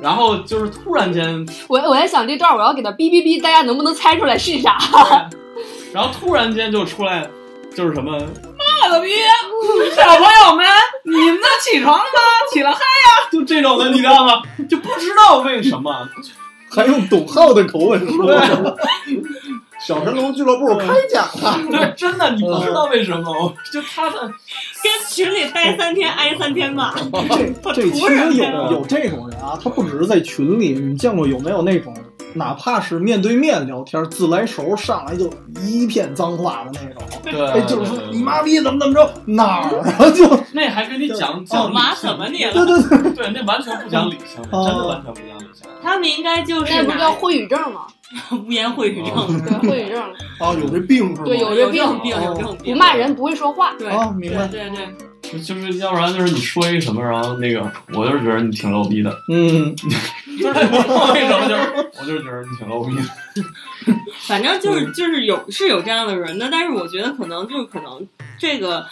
[0.00, 4.78] 嗯然后就是突然间，我我在想这段我要给他哔哔哔，大家能不能猜出来是啥？
[5.92, 7.28] 然后突然间就出来，
[7.74, 9.10] 就是什么妈了逼，
[9.96, 10.64] 小朋友们，
[11.04, 12.20] 你们都起床了吗？
[12.52, 13.28] 起了嗨呀！
[13.32, 14.40] 就这种的，你知道吗？
[14.70, 16.08] 就不知道为什么，
[16.70, 18.40] 还用董浩的口吻说，
[19.80, 24.30] 小神龙俱乐部开讲了，对，真的你不知道为什么，就他的
[24.88, 26.94] 跟群里待三天挨三天吧。
[27.62, 31.94] 这这其实有有这种人啊，他不只是在群里，你见过有没有那种，
[32.34, 35.30] 哪怕是面对面聊天，自来熟上来就
[35.62, 42.52] 一片脏话的那种，对，哎，就是说你妈逼怎么怎么着哪儿啊， 就那还跟你讲讲理挖性怎么你了？
[42.52, 45.68] 对对对，对，那完全不讲理性，哦真的完全不讲理性。
[45.82, 47.86] 他们应该就是那不叫拿会语症吗？
[48.32, 49.60] 污言秽语症。
[49.60, 50.02] 对，会语症，
[50.38, 51.24] 啊，有这病是吧？
[51.24, 52.74] 对有有这病病，有这种病。
[52.74, 53.74] 不骂人，不会说话。
[53.78, 54.86] 对啊明白对对
[55.22, 59.74] 对，就就是要不然就是你说一个什么，然后那个我就是觉得你挺 low 逼的，嗯，
[60.40, 63.02] 就是为什么就是我就是觉得你挺 low 逼的。
[64.26, 68.06] 反正就是就是有是有这样的人的，但是我觉得可能就是可能
[68.38, 68.84] 这个。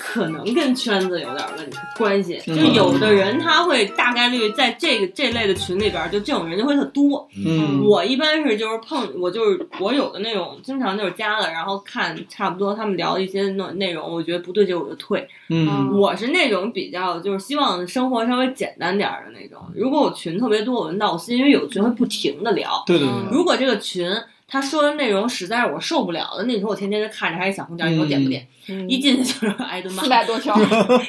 [0.00, 7.28] 可能跟圈子有点问题关系，就嗯有的人他会大概率在这个这类的群里边儿，就这种人就会特多。
[7.44, 15.28] 嗯我一般是就是碰我就是我有的那种经常就是加了，然后看差不多他们聊的一些内内容，我觉得不对劲我就退。
[15.48, 19.60] 嗯我是那种比较就是希望生活稍微简单点儿的那种。
[19.74, 22.84] 如果我群特别多，我就闹心，因为有的群会不停的聊。
[22.86, 24.08] 对对对，如果这个群
[24.48, 28.48] 他说的内容实在是我受不了的，那你说我天天就看着还是小红点，你说点不点？
[28.88, 30.58] 一进去就是挨顿骂四，百多条，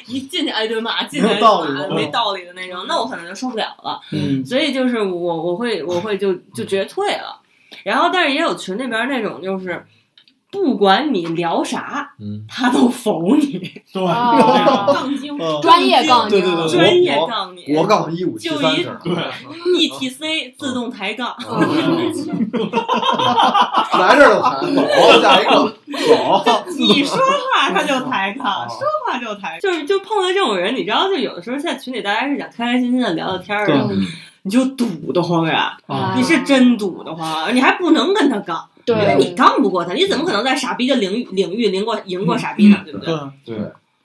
[0.06, 4.00] 一进去挨顿骂，进去骂，没道理的那种，那我可能就受不了了。
[4.12, 7.40] 嗯所以就是我我会我会就就觉得退了。
[7.82, 9.86] 然后，但是也有群那边那种就是
[10.50, 13.60] 不管你聊啥，嗯，他都否你，
[13.92, 21.34] 对，啊杠精，嗯专业杠精，对对对对专业杠你，我杠一五七就一三式，对，ETC 自动抬杠，
[23.98, 25.74] 来这儿就谈，走下一个，
[26.44, 34.06] 走，你说话他就抬杠，说话就抬，就是就碰到这种人，你知道，就有的时候在群里大家是想开开心心的聊聊天儿的，嗯
[34.42, 42.78] 你就堵得慌呀，啊你是真堵得慌，你还不能跟他杠，因为你对，杠不过他，你怎么可能在傻逼的领域领域赢过赢过傻逼呢？
[42.84, 43.14] 对不对？
[43.44, 43.58] 对。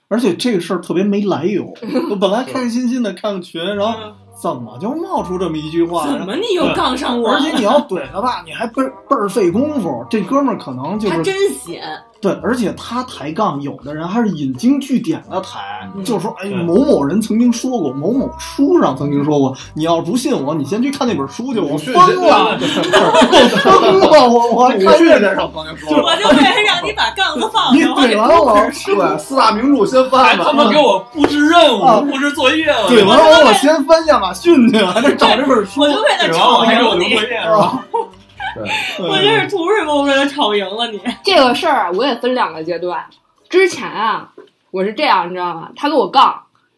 [0.08, 1.74] 而且这个事儿特别没来由，
[2.10, 6.06] 我本来开开心心的看个群，然后嗯怎么就冒出这么一句话？
[6.06, 7.38] 怎么你又杠上我了？
[7.38, 10.06] 而且你要怼他吧，你还倍儿倍儿费功夫。
[10.08, 11.82] 这哥们儿可能就是他真闲，
[12.20, 21.60] 对，而且他抬杠，有的人还是引经据典的抬，嗯就是说，哎，某某人曾经说过，某某书上曾经说过，你要不信我，你先去看那本书去。
[21.60, 22.58] 我训疯了，我
[23.62, 28.54] 疯了，我我鲁看这迅先生曾经说过，我 就为了让你把杠子放你怼完我，
[28.86, 35.88] 对，四大名著先翻翻，他妈给我布置任啊务、布置作业了，怼完我，我先翻亚马逊去，还得找这本书我。
[35.88, 37.34] 就为了怼完我吵赢你还给
[38.98, 39.94] 我留作，业是图什么？
[39.94, 41.00] 我为了吵赢了你。
[41.22, 43.04] 这个事儿啊我也分两个阶段。
[43.48, 44.32] 之前啊，
[44.70, 45.70] 我是这样，你知道吗？
[45.76, 46.24] 他跟我杠，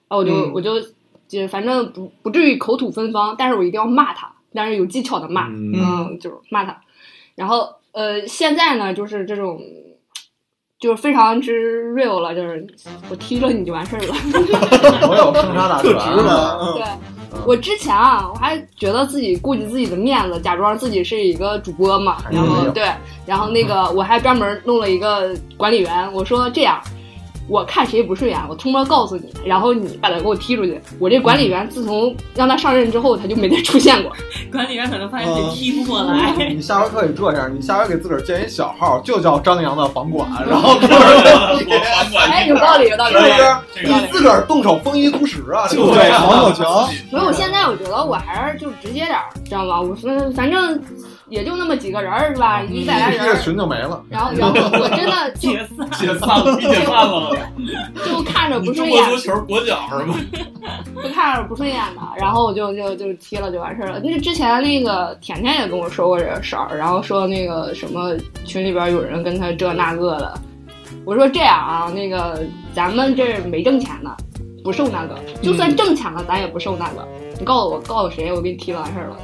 [0.08, 0.80] 然后我就、嗯我就
[1.28, 6.76] 就反正不不至于口吐芬芳，但是我一定要骂他，但是有技巧的骂，嗯嗯，就是骂他。
[7.34, 9.60] 然后呃，现在呢，就是这种。
[10.80, 12.64] 就是非常之 real 了，就是
[13.10, 14.14] 我踢了你就完事儿了。
[15.10, 16.12] 我有生杀大特权，
[16.78, 16.84] 对，
[17.46, 22.90] 我之前啊，我还觉得自己顾及自己的面子，假装自己是一个主播嘛，然后嗯对，
[23.26, 26.80] 然后那个我还专门弄了一个管理员，我说这样。
[27.48, 30.78] 我看谁不顺眼，我通报告诉你，然后你把他给我踢出去。
[30.98, 34.12] 我这管理员自从让他上任之后，他就没再出现过。
[34.52, 43.14] 管理员可能发现自己踢不过来， 你下回可以这样，你下回给自个儿建一小号，就叫张扬的房管， 然后这儿哎，有道理，有道理。
[43.14, 43.42] 是不是？
[43.82, 46.66] 这个你自个儿动手丰衣足食啊，这个对，防火墙。
[47.10, 49.80] 所以我现在我觉得我还是就直接点儿，知道吗？
[49.80, 50.78] 我说反正
[51.28, 52.62] 也就那么几个人儿是吧？
[52.62, 54.02] 一百来人儿，群就没了。
[54.08, 55.90] 然后然后我真的就解散。
[55.92, 57.36] 解散了，解散了，
[58.06, 60.14] 就看着不顺眼中国足，球国脚是吗？
[61.02, 64.00] 就看着不顺眼的，然后我就就就踢了就完事儿了。
[64.00, 70.40] 那之前那个甜甜也跟我说过这个事儿，然后说那个什么群里边有人跟他这那个的，
[71.04, 74.16] 我说这样啊，那个咱们这没挣钱呢，
[74.62, 77.06] 不受那个，就算挣钱了，咱也不受那个。
[77.38, 79.16] 你告诉我，告诉谁，我给你踢了完事儿了。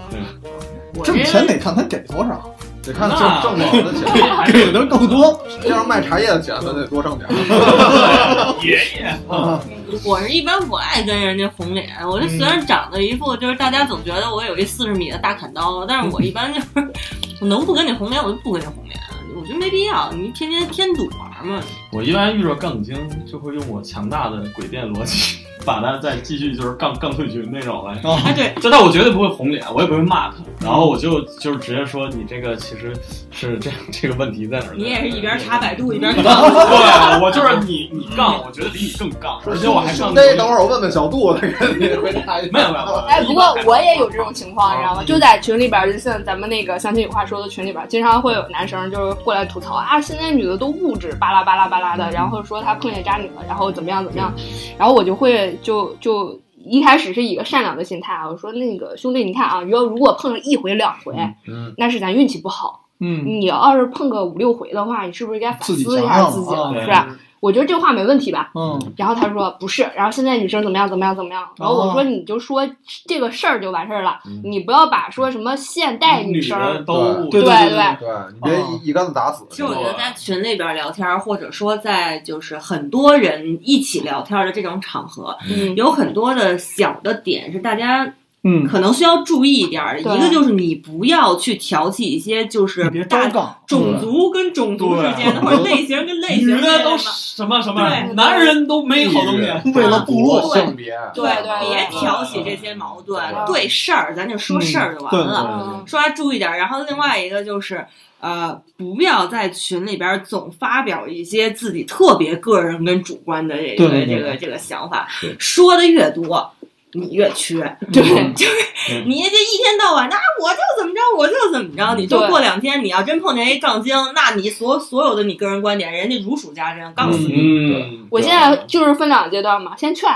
[0.43, 0.54] 我
[1.03, 5.41] 挣钱得看他给多少，得看挣挣多少的钱， 给的更多。
[5.65, 7.29] 要是卖茶叶的钱，咱得多挣点。
[8.63, 9.61] 爷爷，啊
[10.05, 16.67] 我是一般不爱跟人家红脸，我这虽然长得一副就是大家总觉得我有一四十米的大砍刀，但是我一般就是
[17.41, 18.99] 我能不跟你红脸我就不跟你红脸，
[19.37, 21.61] 我觉得没必要，你天天添堵玩嘛。
[21.95, 27.93] 我一般遇着杠精就会用我强大的诡辩逻辑，把他再继续就是杠杠退群那种来。
[28.11, 32.93] 啊哎，对，这但我绝对不会红脸，我也不会骂他，然后我就就是直接说你这个其实
[33.31, 34.75] 是这样，这个问题在哪儿？
[34.75, 42.51] 你也是一边查百度一边杠对，我就是你你杠，我觉得比你更杠，而且我还杠兄弟，等会儿我问问小杜，那个你回答 一下。
[42.53, 45.05] 没有没有，哎，不过我也有这种情况，你知道吗？
[45.05, 54.33] 就在群里边儿，就像咱们那个相亲有话说的群里边，经常会有男生就是过来吐槽啊，现在女的都物质，巴拉巴拉巴拉的，然后说他碰见渣女了，然后怎么样怎么样，
[54.79, 61.15] 然后我就会就就一开始是以一个善良的心态啊，我说那个兄弟，你看啊，如果如果碰了一回两回，
[61.47, 67.17] 嗯，那是咱运气不好，嗯，你要是碰个五六回的话，你是不是该反思一下自己啊了，是吧？
[67.41, 68.51] 我觉得这话没问题吧？
[68.55, 72.69] 嗯，然后他说不是，然后现在女生怎么样怎么样怎么样，然后我说你就说
[73.07, 79.45] 这个事儿就完事儿了，你不要把说什么现代女生的都对对对对你别一一竿子打死。
[79.51, 85.75] 其实我觉得在群里边聊天，或者说在就是很多人一起聊天的这种场合，嗯。
[85.77, 88.11] 有很多的小的点是大家
[88.45, 93.27] 嗯，可能需要注意一点儿一个就是你不要去挑起一些就是大，
[93.67, 96.97] 种族跟种族之间的，或者类型跟类型之间女的都。
[96.99, 99.73] 什么什么对，男人都没好东西。
[99.75, 105.65] 为了部落，性别，对对别挑起这些矛盾，对对事儿咱就说事儿就完嗯了。
[105.65, 106.57] 嗯说话注意点儿。
[106.57, 107.85] 然后另外一个就是，
[108.21, 116.53] 呃，不要在群里边儿总发表一些自己特别个人跟主观的这个这个这个想法，说的越多。
[116.95, 117.61] 你越缺，
[117.93, 118.03] 对
[118.35, 127.35] 就是你这一天到晚，那我就怎么着，我就怎么着，你就过两天，你要真碰见一杠精，那你所所有的你个人观点，人家如数家珍，杠死你。
[127.35, 130.09] 嗯，我现在就是分两个阶段嘛，先劝，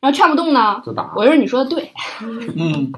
[0.00, 1.10] 然后劝不动呢，就打。
[1.16, 1.90] 我说你说的对，
[2.20, 2.92] 嗯，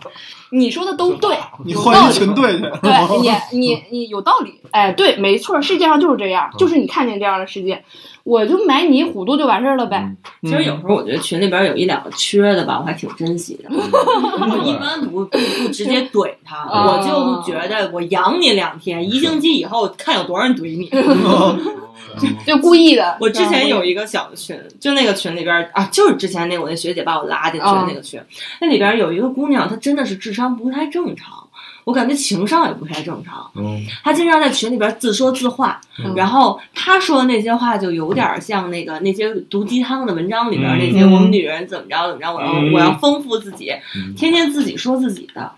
[0.51, 2.15] 你说的都对，你换一有道理。
[2.15, 3.19] 群队去， 对，
[3.53, 7.83] 你 你你有道理，哎，对，没错，世界上就是这样，就是你看见这样的世界，
[8.25, 10.09] 我就买你糊涂就完事儿了呗。
[10.43, 13.69] 其实有时候我觉得群里边有一两个缺的吧，我还挺珍惜的。
[13.71, 20.91] 我一般不不不直接怼他，啊我就觉得我养你两天，一星期以后看有多少人怼你。
[22.47, 23.19] 就故意的。
[23.21, 28.19] 我之前有一个小的群，就那个群里边啊，就是之前那我那学姐把我拉进去的那个群，
[28.61, 31.43] 那里边有一个姑娘，她真的是智商不太正常。
[31.85, 45.53] 我感觉情商也不太正常，嗯他经常在群里边自说自话，嗯然后他说的那些话就有点像那个那些毒鸡汤的文章里边那些嗯我们女人怎么着怎么着，我要嗯我要丰富自己，嗯天天自己说自己的。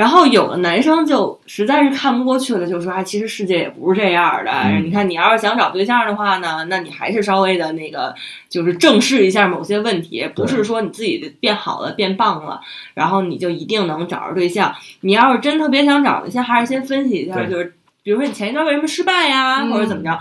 [0.00, 4.50] 然后有的男生就实在是看不过去了，就说：“啊，其实世界也不是这样的。
[4.50, 8.14] 嗯你看，你要是想找对象的话呢，那你还是稍微的那个，
[8.48, 12.62] 就是正视一下某些问题，不是说你自己变好了、变棒了，
[12.94, 14.74] 然后你就一定能找着对象。
[15.02, 20.18] 你要是真特别想找对象，还是先分析一下，就是比如说你前一段为什么失败呀，嗯或者怎么着，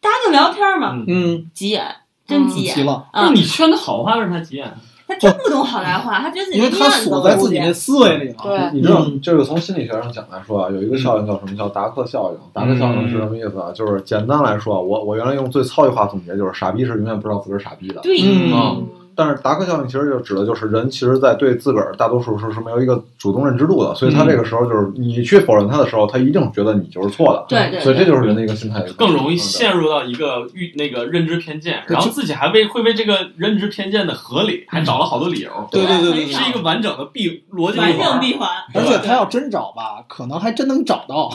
[0.00, 1.84] 大家就聊天嘛，嗯嗯，急眼，
[2.26, 2.82] 真嗯急眼急。
[2.84, 4.72] 了，啊那，你劝他好话，为什么他急眼？
[5.08, 8.36] 他听不懂好赖话，他觉得自己因为他锁在自己都那思维里了。
[8.42, 11.56] 对你知道嗯这个从心理学上讲来说啊，有一个效应叫什么？
[11.56, 12.38] 叫达克效应。
[12.52, 13.72] 达克效应是什么意思啊？
[13.74, 18.00] 就是简单来说啊，我我原来用最糙一话总结，就是傻逼是永远不知道自个儿傻逼的。
[18.02, 18.76] 对，嗯啊
[19.18, 27.44] 但是达克效应其实就指的就是人其实，在对自个儿大多数时候是没有一个主动认知度的，所以他这个时候就是你去否认他的时候，他一定觉得你就是错的。
[27.48, 38.10] 对对所以这就是人的一个心态，更容易嗯陷入到一个预那个认知偏见，然后自己还为会为这个认知偏见的合理，还找了好多理由，对对对对对是一个完整的闭逻辑完闭环。
[38.12, 38.48] 整闭环。
[38.72, 41.28] 而且他要真找吧，可能还真能找到。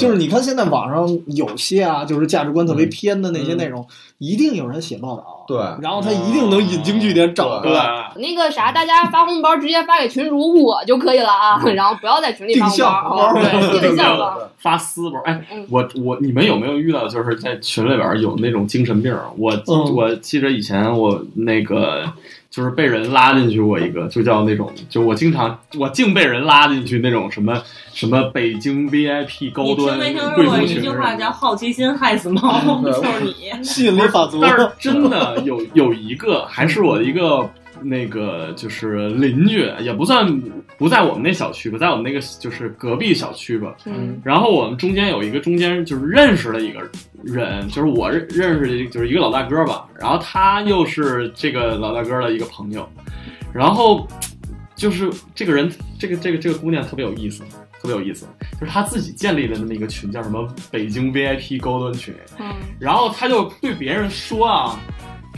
[0.00, 3.86] 就是你看现在网上有些啊，就是价值观特别偏的那些内容，
[4.18, 14.10] 一定有人写报道，对然后他一定能引经据典找出来。，那个啥，大家发红包直接发给群主我就可以了啊，然后不要在群里发红定向包对，定向。
[14.58, 15.18] 发私包。
[15.24, 19.10] 哎嗯，我我你们有没有遇到就是在群里边有那种精神病？
[19.38, 22.04] 我嗯我记得以前我那个
[22.50, 32.82] 就是被人拉进去过一个，就叫那种，就我经常我净被人拉进去那种什么什么北京 VIP 高你听端没听说贵族群过一句话叫“好奇心害死猫”？
[32.84, 33.62] 就是你。
[33.62, 37.48] 吸引力法则，但是真的有有一个，还是我的一个
[37.82, 40.26] 那个就是邻居，也不算
[40.78, 43.74] 不在我们那小区吧，在我们那个就是隔壁小区吧。
[43.86, 46.80] 嗯然后我们中间有一个中间就是认识的一个
[47.22, 52.88] 人，就是我认认识的就是一个老大哥吧，然后他又是这个老大哥的一个朋友，
[53.52, 54.06] 然后
[54.74, 57.42] 就是这个人，这个这个这个姑娘特别有意思。
[57.82, 58.26] 特别有意思，
[58.60, 62.46] 就是他自己建立的那么一个群，叫什么北京 VIP 高端群，嗯
[62.78, 64.78] 然后他就对别人说啊，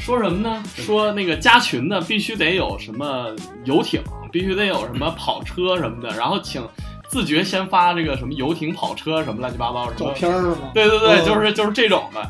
[0.03, 0.61] 说什么呢？
[0.75, 3.29] 说那个加群的必须得有什么
[3.65, 6.61] 游艇，必须得有什么跑车什么的，然后请
[7.07, 10.07] 自觉先发这个什么游艇、跑车什么乱七八糟什照。
[10.11, 10.73] 片是吗？
[10.75, 12.21] 对对对，嗯就是就是这种的。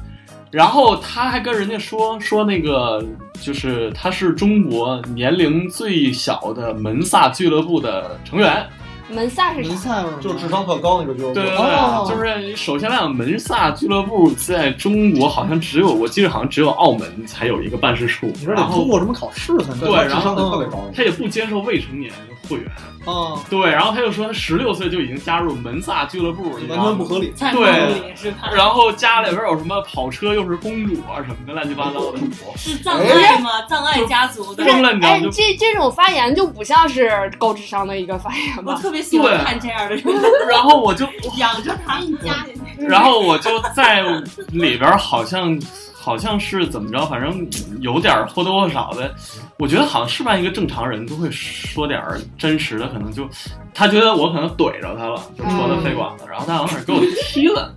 [0.50, 3.02] 然后他还跟人家说说那个，
[3.40, 8.68] 就是他是中国年龄最小的门萨俱乐部的成员。
[9.12, 9.76] 门萨是门啥？
[9.76, 11.34] 萨就是智商特高那个俱乐部。
[11.34, 18.26] 对对对，哦就是首先来讲，门萨俱乐部在中国好像只有，我记得好像只有澳门才有一个办事处。
[18.38, 19.80] 你说得通过什么考试才能？
[19.80, 20.84] 对然后智商特别高。
[20.94, 22.12] 他也不接受未成年
[22.48, 22.70] 会员。
[23.04, 27.34] 啊，对，然后他就说他十六岁就已经加入门萨俱乐部，完全不合理。
[27.36, 28.32] 对是？
[28.54, 32.18] 然后家里边有什么跑车又是公主啊什么的乱七八糟的。
[32.56, 33.62] 是葬爱吗？
[33.68, 38.78] 葬爱家族疯了你知道哎，这这种发言就不像是高智商的一个发言我吧？
[38.80, 40.04] 特别喜欢对看这样的人，
[40.48, 42.52] 然后我就，养着他们家里。
[42.78, 44.02] 然后我就在
[44.48, 45.56] 里边好像
[45.94, 47.46] 好像是怎么着，反正
[47.80, 49.14] 有点或多或少的，
[49.58, 53.28] 我觉得好像是吧，一个正常人都会说点儿真实的，可能就
[53.72, 57.72] 他觉得我可能怼着他了，就说的飞管子，然后他好像是给我踢了，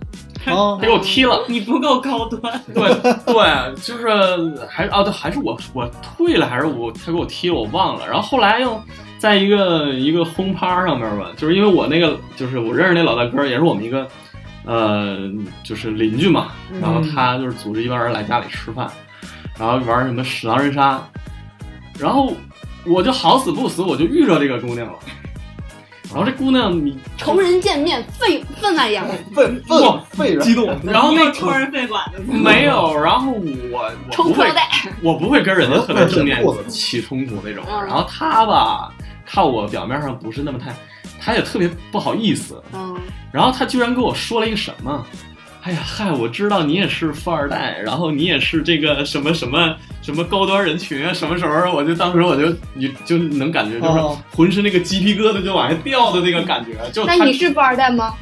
[0.46, 1.44] 啊他给我踢了。
[1.46, 2.92] 你不够高端，对
[3.26, 8.06] 对，就是还是哦对，还是我我退了，还是我他给我踢了，我忘了。
[8.06, 8.80] 然后后来又
[9.26, 14.06] 在一个一个轰趴上面吧，就是因为我那个就是我认识那老大哥，也是我们一个
[14.64, 15.18] 呃
[15.64, 18.88] 就是邻居嘛，然后他就是组织一帮人来家里吃饭，
[19.58, 21.02] 然后玩什么狼人杀，
[21.98, 22.32] 然后
[22.86, 24.94] 我就好死不死我就遇着这个姑娘了。
[26.08, 29.04] 然后这姑娘你， 仇人见面，分分外扬。
[29.34, 34.46] 愤哇愤人激动， 然后那 又抽人肺管子，没有，然后我我不会
[35.02, 37.64] 我不会跟人家特别正面起冲突那种。
[37.68, 38.92] 嗯然后他吧，
[39.26, 40.74] 看我表面上不是那么太，
[41.20, 42.62] 他也特别不好意思。
[42.72, 42.96] 嗯
[43.32, 45.04] 然后他居然跟我说了一个什么？
[45.62, 58.14] 哎呀，嗨，我知道你也是富二代，然后你也是这个什么什么什么高端人群啊，什么时候我就当时我就你就能感觉就是哦浑身那个鸡皮疙瘩就往下掉的那个感觉，就那你是富二代吗？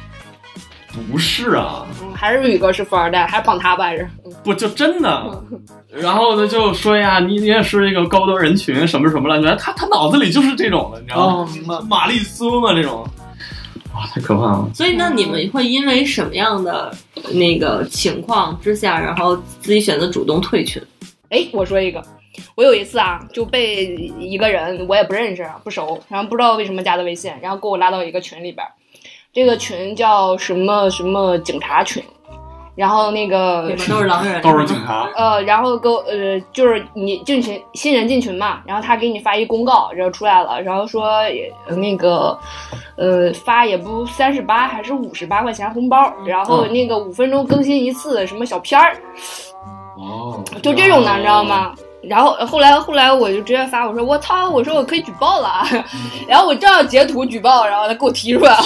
[1.11, 1.85] 不是啊？
[2.01, 3.85] 嗯，还是宇哥是富二代，还是帮他吧？
[3.85, 4.07] 还是？
[4.25, 5.43] 嗯不就真的？
[5.89, 11.33] 然后呢就说呀，你你也是一个高端人群，什么什么乱七八糟，他他脑子里就是这种的，你知道吗？
[11.33, 11.79] 哦，明白。
[11.87, 13.07] 玛丽苏嘛这种，
[13.95, 14.69] 哇，太可怕了。
[14.73, 16.93] 所以那你们会因为什么样的
[17.33, 20.81] 那个情况之下，然后自己选择主动退群？
[21.29, 22.03] 哎，我说一个，
[22.55, 23.85] 我有一次啊，就被
[24.19, 28.69] 一个人我也不认识，不熟，然后不知道为什么加的微信，然后给我拉到一个群里边儿，
[29.35, 32.01] 这个群叫什么什么警察群，
[32.73, 41.19] 然后那个都是狼人，都是警察，呃，然后给我呃，就是你进群新人进群嘛，然后他给你发一公告，然后出来了，然后说
[41.67, 42.39] 呃那个
[42.95, 48.95] 呃发也不三十八还是五十八块钱红包，然后那个五分钟更新一次什么小片儿，
[49.97, 51.75] 哦，就这种的，你知道吗？
[52.07, 55.67] 然后后来后来我就直接发我说我操，我说我可以举报了，啊
[56.25, 58.63] 然后我正要截图举报，然后他给我踢出来了。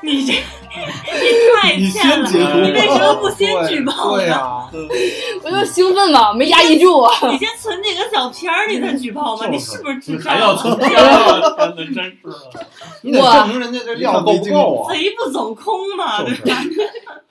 [0.00, 0.32] 你这
[1.76, 4.22] 你太欠了，你为什么不先举报呢？
[4.22, 4.68] 对呀，
[5.42, 7.04] 我就兴奋嘛，没压抑住。
[7.30, 9.46] 你先存几个小片儿，你再举报吗？
[9.50, 10.32] 你是不是智障？
[10.34, 11.40] 还要从天啊！
[11.40, 12.66] 天哪，真是的。
[13.02, 14.92] 你得证明人家这料够不够啊！
[14.92, 16.24] 贼不走空嘛？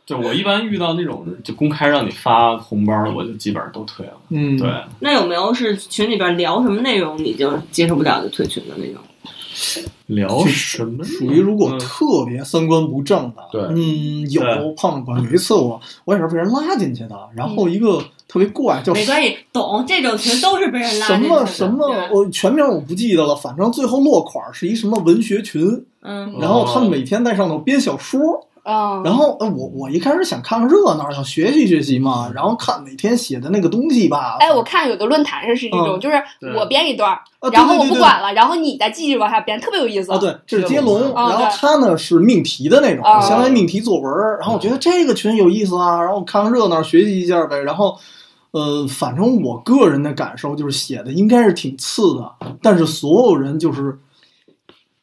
[0.06, 4.14] 就我一般遇到那种就公开让你发红包的，我就基本上都退了。
[4.30, 9.02] 嗯，对，那有没有是群里边聊什么内容你就接受不了就退群的那种？
[10.08, 11.04] 聊什么？
[11.04, 15.18] 属于如果嗯特别三观不正的，对嗯，有对碰过。
[15.18, 36.22] 有一次我我也是被人拉进去的，然后一个特别怪叫没关系，懂这种群都是被人拉什进去的么什么，我全名我不记得了，反正最后落款是一什么文学群，嗯然后他们每天在上头编小说，嗯，然后呃我我一开始想看看热闹，想学习学习嘛，然后看每天写的那个东西吧，哎，我看有的论坛上是这种，嗯就是
[36.58, 37.18] 我编一段
[37.54, 40.12] 然后我不管了，然后你再继续往下编，特别有意思。
[40.12, 44.38] 啊，对，这是接龙，然后他呢是命题的那种，啊相当于命题作文儿。
[44.40, 47.58] 然后我觉得这个群有意思啊，然后看看热闹，学习一下呗。
[47.60, 47.98] 然后，
[48.52, 53.98] 呃，反正我个人的感受就是写的应该是挺次的，但是所有人就是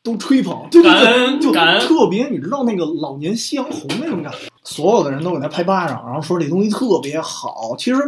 [0.05, 7.75] 都吹捧，对对感对，恩就特别，你知道那个老年夕阳红那种感觉，所有的人都给他拍巴掌，然后说这东西特别好。
[7.79, 7.99] 其实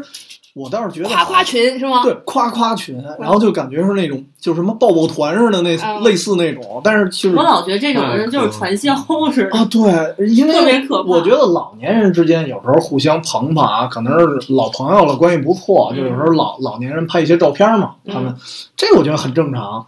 [0.53, 2.03] 我倒是觉得夸夸群是吗？
[2.03, 8.95] 对，夸夸群，然后就感觉是那种，就是什么抱抱团似的那、嗯类似那种，但是其实我老觉得这种人就是传销
[9.33, 9.57] 似的。
[9.57, 18.35] 啊，对，因为特别可怕我觉得老年人之间有时候互相捧捧啊，可能是老朋友了，关系不错，就有时候老老年人拍一些照片嘛，他们
[18.77, 19.87] 这我觉得很正常。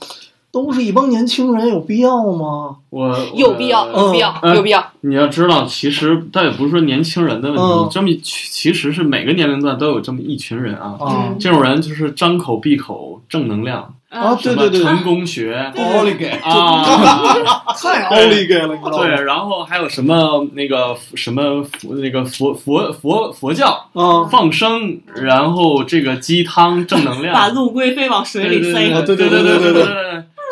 [0.51, 2.77] 都是一帮年轻人，有必要吗？
[2.91, 4.85] 我有必要，有必要，有必要。
[5.03, 10.97] 你要知道，其实倒也不是说年轻人的问题，这么其实是每个年龄段都有这么一群人啊。
[11.01, 13.95] 嗯、这种人就是张口闭口正能量。
[14.09, 16.83] 啊，对对对，成功学，奥利给啊，
[17.77, 21.63] 太奥利给了，对，然后还有什么那个什么
[22.01, 23.87] 那个佛佛佛佛教，
[24.31, 29.85] 放生，然后这个鸡汤正能量， 把陆龟背往水里塞，对对对对对对。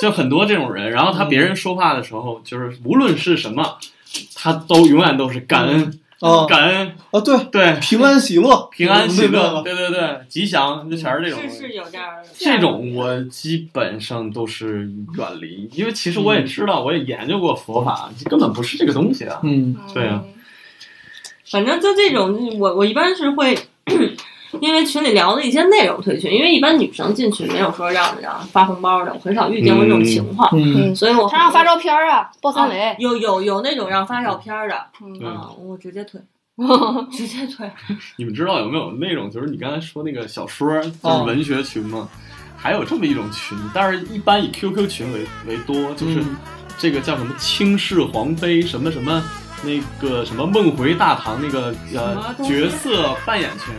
[0.01, 3.79] 就很多这种人，然后他别人说话的时候，就是无论是什么，
[4.35, 11.43] 他都永远都是感恩，啊感恩，啊，对，对，平安喜乐，平安喜乐，对对对对，吉祥，就全是这种。
[11.43, 19.41] 是是有这样的，这种我基本上都是远离，因为其实我也知道，我也研究过佛法，根本不是这个东西啊。
[19.43, 20.23] 嗯对啊
[21.49, 23.57] 反正就这种，我我一般是会
[24.61, 32.97] 因为群里聊的一些内容退群，因为一般女生进群没有说让让发红包的，我很少遇见过这种情况，嗯所以我他让发照片啊，爆三啊。
[32.99, 36.21] 有有有那种让发照片的，嗯啊，我直接退，
[37.13, 37.71] 直接退。
[38.17, 42.09] 你们知道有没有那种，就是你刚才说那个小说，就是哦文学群吗？
[42.59, 46.37] 还有这么一种群，但是一般以 QQ 群为为多，就是嗯
[46.79, 49.23] 这个叫什么倾世皇妃什么什么
[49.63, 53.75] 那个什么梦回大唐那个呃角色扮演群，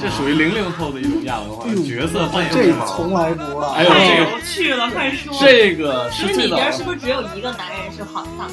[0.00, 2.72] 这属于零零后的一种亚文化，哎角色扮演这。
[2.86, 3.70] 从来不知道。
[3.72, 5.36] 还有太这个有趣了，快说。
[5.40, 8.50] 这个是最早你这儿是不是只有一个男人是好丧？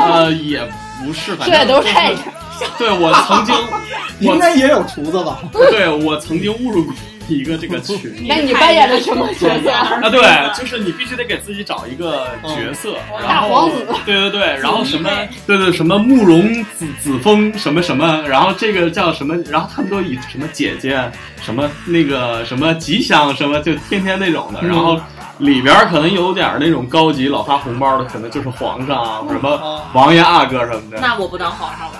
[0.00, 0.60] 呃也
[1.04, 2.12] 不是，反这正都是太
[2.78, 3.54] 对我曾经
[4.20, 5.38] 应该也有厨子吧？
[5.52, 6.94] 对我曾经误入过
[7.38, 7.98] 一个这个群。
[8.28, 9.70] 那你扮演的什么角色？
[9.70, 10.20] 啊，对，
[10.58, 15.10] 就是你必须得给自己找一个角色，大皇子对对对，然后什么，
[15.46, 21.10] 对对什么慕容子子峰什么什么，然后这个叫什么，然后他们都以什么姐姐
[21.42, 25.00] 什么那个什么吉祥什么，就天天那种的，然后
[25.38, 30.98] 里边可能有点那种高级老发红包的，可能就是皇上啊，什么王爷阿哥什么的。
[31.00, 31.92] 那我不当皇上了。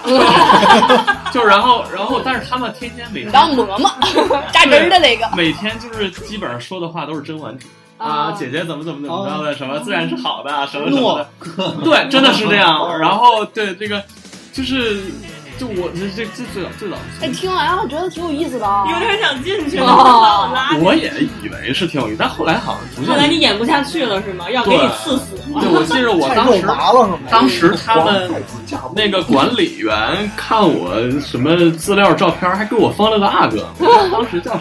[1.33, 3.91] 就然后然后，但是他们天天每天当嬷嬷
[4.53, 7.67] 扎针的那个，每天就是基本上说的话都是甄嬛体。
[7.99, 11.25] 啊，啊姐姐怎么怎么怎么着的，什么自然是好的，什么什么
[11.57, 12.99] 的，对，真的是这样。
[12.99, 14.03] 然后对这个，
[14.53, 15.05] 就是
[15.57, 18.85] 就我这这这最早最早，哎，听完我觉得挺有意思的啊。
[18.91, 20.85] 有点想进去，了把我拉进去。
[20.85, 21.13] 我也
[21.45, 24.51] 以为是挺有意思，但后来好像逐渐后来你演不下去了是吗？
[24.51, 25.61] 要给你刺死吗？
[25.61, 26.67] 对，我记得我当时？
[27.31, 28.29] 当时他们
[28.97, 33.65] 那个管理员看我什么资料照片，还给我封了个阿哥，
[34.11, 34.59] 当时叫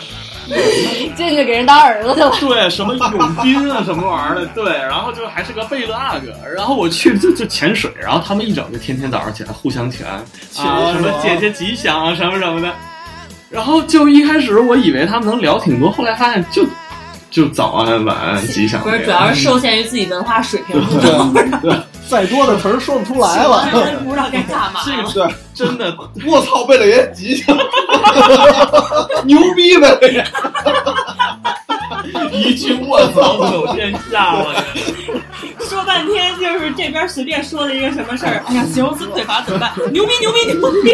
[1.15, 2.31] 进去给人当儿子去了。
[2.39, 10.05] 对什么永斌啊什么玩意儿的，对，然后就还是个贝勒阿哥，然后我去就就潜水，然后他们一整就天天早上起来互相潜，
[10.51, 12.73] 去啊什么姐姐吉祥啊什么什么的，
[13.49, 16.65] 然后就一开始我以为他们能聊挺多，后来发现就
[17.29, 20.79] 就早安晚安吉祥那个，不是，主要是受限于自己文化水平。
[20.83, 20.93] 不
[21.61, 21.79] 对，
[22.11, 23.65] 再多的词儿说不出来了。
[24.03, 25.11] 不知道该干嘛这个了。
[25.13, 25.95] 对，真的
[26.27, 27.57] 我操，贝勒爷吉祥，
[29.23, 30.27] 牛逼贝勒爷！
[32.33, 34.61] 一句卧槽走天下了。
[35.61, 39.71] 说半天就是这边随便说了一个什么事儿，哎呀，形容词匮乏怎么办？
[39.93, 40.93] 牛逼牛逼牛逼！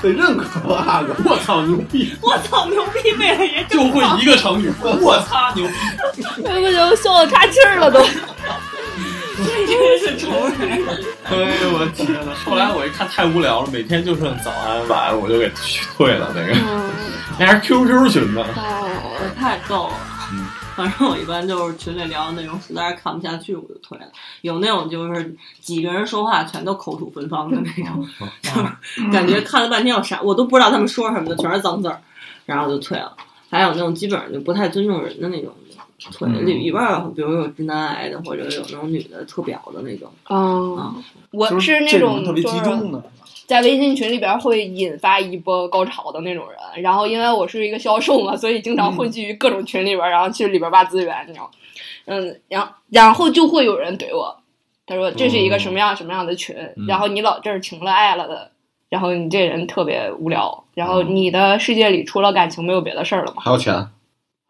[0.00, 1.12] 得认可阿哥。
[1.28, 2.14] 我操牛逼！
[2.22, 3.10] 我操牛逼！
[3.18, 6.22] 贝勒爷就会一个成语，我擦牛逼！
[6.46, 8.00] 哎不行，笑的岔气儿了都。
[9.44, 10.82] 真是仇人。
[11.24, 12.32] 哎呦我天呐！
[12.44, 15.50] 后来我一看太无聊了，每天就剩早安晚安，我就给
[15.96, 16.54] 退了那个，
[17.38, 18.44] 那还是 QQ 群呢。
[18.56, 19.94] 哦，太逗了。
[20.32, 24.06] 嗯反正我一般就是群里聊的内容，实在是看不下去，我就退了。
[24.40, 28.08] 有那种就是几个人说话全都口吐芬芳的那种，
[28.40, 32.00] 就是感觉看了半天有啥，我都不知道他们说什么的，全是脏字儿，
[32.46, 33.14] 然后就退了。
[33.50, 35.52] 还有那种基本上就不太尊重人的那种，
[36.12, 36.40] 退了。
[36.40, 40.94] 里一半儿比如有直男癌的，或者有那种女的特表的那种嗯，啊。
[41.30, 42.58] 我是那种特别就是
[43.46, 46.82] 在微信群里边会引发一波高潮的那种人。
[46.82, 51.50] 然后因为我是一个销售嘛，所以经常混迹于各种群里边，然后去里边挖资源，你知道？
[52.06, 54.36] 嗯，然后然后就会有人怼我，
[54.86, 56.56] 他说这是一个什么样什么样的群，
[56.88, 58.50] 然后你老这儿情了爱了的。
[58.88, 63.40] 然后你这人特别无聊，然后你的世界里除了感情没有别的事儿了吗？
[63.44, 63.86] 还有钱，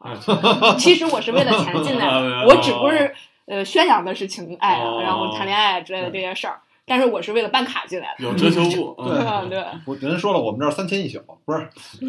[0.79, 3.15] 其实我是为了钱进来的， 我只不过是
[3.47, 8.25] 呃宣扬的是情爱啊，然后谈恋爱之类的这些事儿，但是我是为了办卡进来的。
[8.25, 11.59] 有遮羞布，对嗯，对，我人说了，我们这儿三千一宿，不是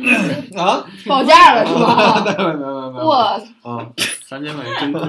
[0.57, 0.83] 啊？
[1.05, 2.23] 报价了是吗？
[2.25, 3.13] 没有没有没有我
[3.61, 3.85] 啊，
[4.27, 5.01] 三千块钱真贵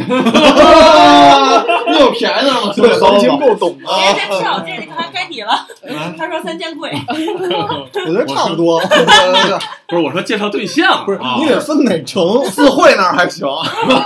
[0.00, 1.62] 啊！
[1.92, 2.72] 你有便宜的吗？
[2.74, 3.98] 对，行情够懂啊。
[3.98, 5.52] 别别跳，这里看该你了。
[6.16, 8.80] 他说三千贵，我觉得差不多。
[9.88, 13.46] 不是我说介绍对象，不是啊你得分哪城，四惠那儿还行。
[13.46, 14.02] 你们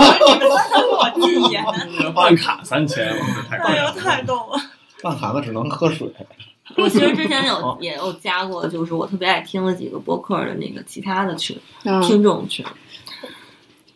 [0.50, 1.64] 三个我禁言。
[2.12, 3.82] 办卡三千，我这太贵了。
[3.82, 4.60] 哎呦，太逗了。
[5.02, 6.10] 办卡的只能喝水。
[6.78, 12.64] 我其实之前有也有加过，就是我特别爱听的几个播客的那个其他的群，嗯听众群。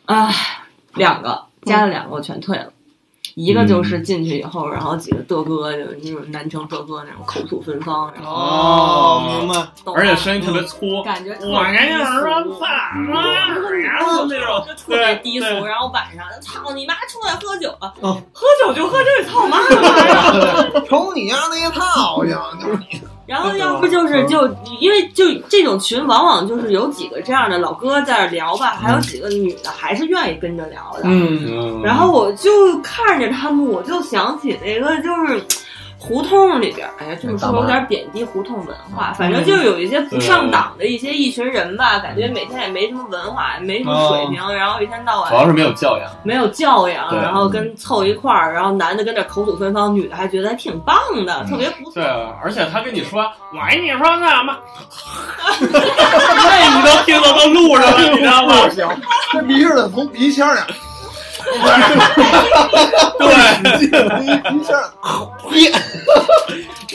[0.04, 0.30] 啊，
[0.94, 2.72] 两个加了两个，我全退了。
[3.36, 9.68] 一个就是进去以后，然后几个嘚哥，就那种南城嘚哥那种口吐芬芳，然后哦，明白。
[9.94, 12.64] 而且声音特别粗，感觉我跟你说，操
[13.76, 20.86] 然后那种就特别低俗，然后晚上操你妈出来喝酒了，嗯喝酒就喝这操嘛玩意儿。
[20.88, 22.40] 瞅你丫那一套呀！
[23.26, 24.48] 然后要不就是就
[24.80, 31.08] 因为就这种群，往往就是有几个这样的老哥在那聊吧，还有几个女的还是愿意跟着聊的。
[31.82, 32.50] 然后我就
[32.82, 35.44] 看着他们，我就想起那个就是。
[36.06, 39.12] 胡同里边，哎呀，这么说有点贬低胡同文化。
[39.14, 46.08] 反正就是有一些不上档的一些一群人吧，感觉每天也没什么文化，没什么水平，然后一天到晚主要是没有教养。
[46.22, 50.96] 没有教养，然后跟凑一块儿，然后男的跟这口吐芬芳，女的还觉得还挺棒
[51.26, 52.04] 的，特别不错对。
[52.04, 54.58] 啊，而且他跟你说，我跟你说那嘛，
[55.60, 58.54] 那你都听到都录上了，你知道吗？
[58.68, 58.88] 不行，
[59.32, 60.66] 这鼻子得从鼻腔呀，
[63.18, 63.26] 对，
[63.78, 64.70] 鼻鼻腔
[65.50, 65.72] 憋。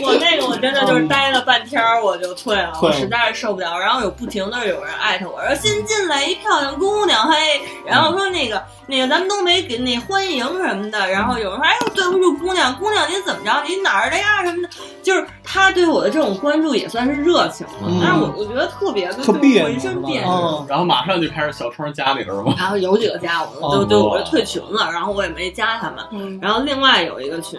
[0.02, 3.78] 我那个我真的就是待了半天儿我就退了，退了我实在是受不了。
[3.78, 11.10] 然后有不停的有人艾特我说新进来一漂亮姑娘，嘿，然后说那个那个咱们都没给那欢迎什么的。
[11.10, 13.64] 然后有人说哎呦对不住姑娘，姑娘您怎么着？
[13.66, 14.70] 您哪儿的呀什么的？
[15.02, 20.30] 就是他对我的这种关注也算是热情了，嗯但是我我觉得特别的特别浑身别扭。
[20.30, 22.54] 嗯，然后马上就开始小窗加你了是吗？
[22.58, 26.06] 然后有几个加我的，哦就就我就退群了，然后我也没加他们。
[26.12, 27.58] 嗯然后另外有一个群，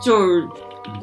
[0.00, 0.48] 就是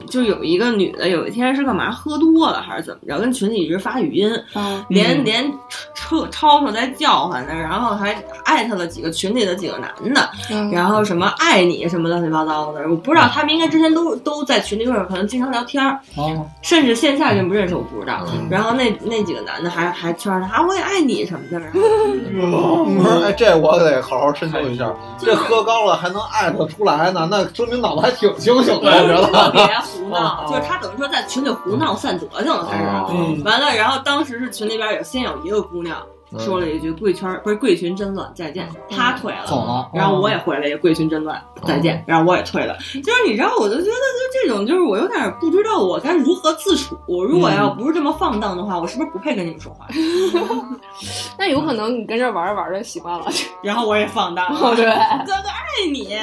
[0.07, 5.51] 就有一个女的，有一天是干嘛喝多了还是怎么着，跟群里一直发语音，嗯连连
[5.93, 8.13] 车超超在叫唤呢，然后还
[8.43, 10.71] 艾特了几个群里的几个男的，嗯。
[10.71, 18.25] 然后什么爱你什么乱七八糟的，我不知道他们应该之前都都在群里边可能经常聊天儿，哦，甚至线下认不认识我不知道。
[18.33, 18.47] 嗯。
[18.49, 24.91] 然后那那几个男的还还圈他啊我也爱你什么的，然后不是，哎，这我得好好深究一下。
[25.19, 29.75] 这喝高了还能艾特出来呢，那说明脑子还挺清醒的，我觉特得。
[29.75, 32.85] 别胡闹，哦就是他等于说在群里胡闹散德性了，开始。
[33.11, 35.97] 嗯完了，然后当时是群里边有先有一个姑娘
[36.37, 42.77] 说了一句“贵圈不是贵群真乱，再见”，她退了，走了然后我也回了一个“贵群真乱，再见”，然后我也退了。
[43.03, 46.95] 就是你知道，我就觉得就这种，就是我有点不知道我该如何自处。
[47.07, 49.87] 如果要不是这么放荡的话，我是不是不配跟你们说话？
[51.37, 53.25] 那有可能你跟这玩着玩着习惯了，
[53.63, 56.15] 然后我也放荡对哥哥爱你。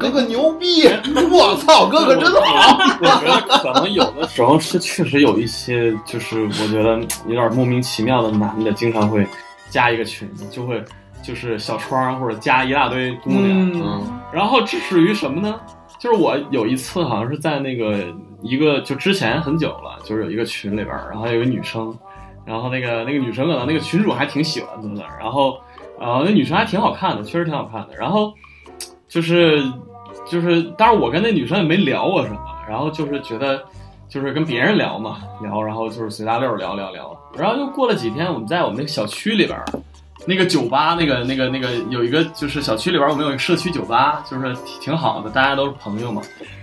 [0.00, 0.88] 哥哥牛逼！
[1.30, 2.78] 我操，哥哥真好。
[3.02, 9.26] 我觉得可能有的时候是确实有一些，就是我觉得有点莫名其妙的男的，经常会
[9.68, 10.82] 加一个群，就会
[11.22, 15.60] 就是小窗或者加一大堆姑娘，嗯然后至至于什么呢？
[15.98, 18.02] 就是我有一次好像是在那个
[18.40, 21.94] 一个就之前很久了，就是有一个群里边，然后有一个女生，
[22.46, 25.58] 然后那个那个女生可能那个群主还挺喜欢她的，然后
[26.00, 28.32] 然后那女生还挺好看的，确实挺好看的，然后
[29.08, 29.62] 就是
[30.30, 33.62] 就是，当然我跟那女生也没聊过什么，然后就是觉得
[34.08, 39.64] 就是跟别人聊嘛，聊，然后就是随大溜儿聊聊聊，然后又过了几天，我们在我们那个小区里边儿。
[40.26, 46.20] 那个酒吧，那个、那个、那个有一个，就是小区里边我们有一个社区酒吧，就是挺挺好的，大家都是朋友嘛。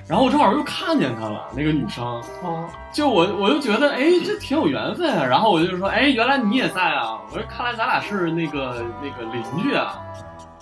[0.08, 2.06] 然后我正好又看见她了，那个女生，
[2.44, 5.26] 哦，就我我就觉得，哎，这挺有缘分啊。
[5.26, 7.20] 然后我就说，哎，原来你也在啊！
[7.32, 10.00] 我说，看来咱俩是那个那个邻居啊。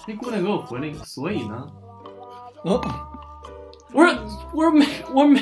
[0.08, 1.68] 那姑娘给我回了一个，所以呢，
[2.66, 2.82] 哦
[3.94, 4.14] 我说
[4.54, 5.42] 我说没我说没，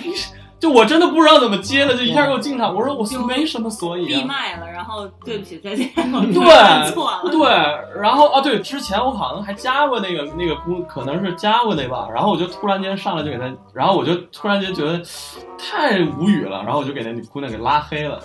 [0.60, 2.74] 就我真的不知道怎么接的，就一下给我进场。
[2.74, 7.22] 我说我说没什么所以、啊，闭麦了，然后对不起，再见， 对错了。
[7.32, 15.02] 对，然后啊，对，之前我好像还加过那个那个姑，可能是加过那吧，然后我就突然间上来就给他，然后我就突然间觉得
[15.58, 18.22] 太无语了，然后我就给那女姑娘给拉黑了。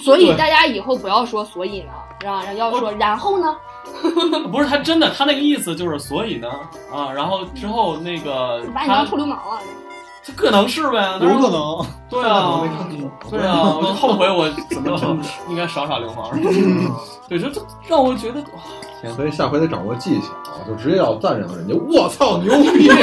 [0.00, 1.92] 所以大家以后不要说所以呢，
[2.22, 3.56] 然后要说然后呢，
[4.50, 6.48] 不是他真的，他那个意思就是所以呢
[6.92, 9.60] 啊，然后之后那个他把你当臭流氓了。
[10.24, 11.84] 这可能是呗，有可能。
[12.08, 12.62] 对啊。
[13.28, 15.18] 对啊，我就后悔我怎么真
[15.48, 16.30] 应该少耍流氓。
[17.28, 20.28] 对，这这让我觉得哇，所以下回得掌握技巧，
[20.64, 21.74] 就直接要赞扬人家。
[21.74, 22.88] 我操，牛逼！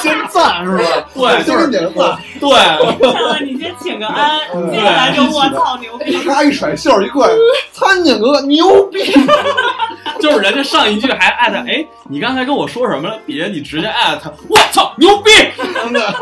[0.00, 0.84] 先赞是吧？
[1.14, 2.18] 对，就是你点个赞。
[2.40, 2.50] 对，
[3.12, 4.40] 看了你先请个安，
[4.70, 6.16] 接下来就我操牛逼。
[6.24, 7.32] 他一甩袖一过来，
[7.72, 9.12] 参见哥牛逼！
[10.22, 13.18] 就是人家上一句还艾特，哎，你刚才跟我说什么了？
[13.26, 15.30] 底下你直接艾特，我操，牛逼！
[15.74, 16.14] 真的，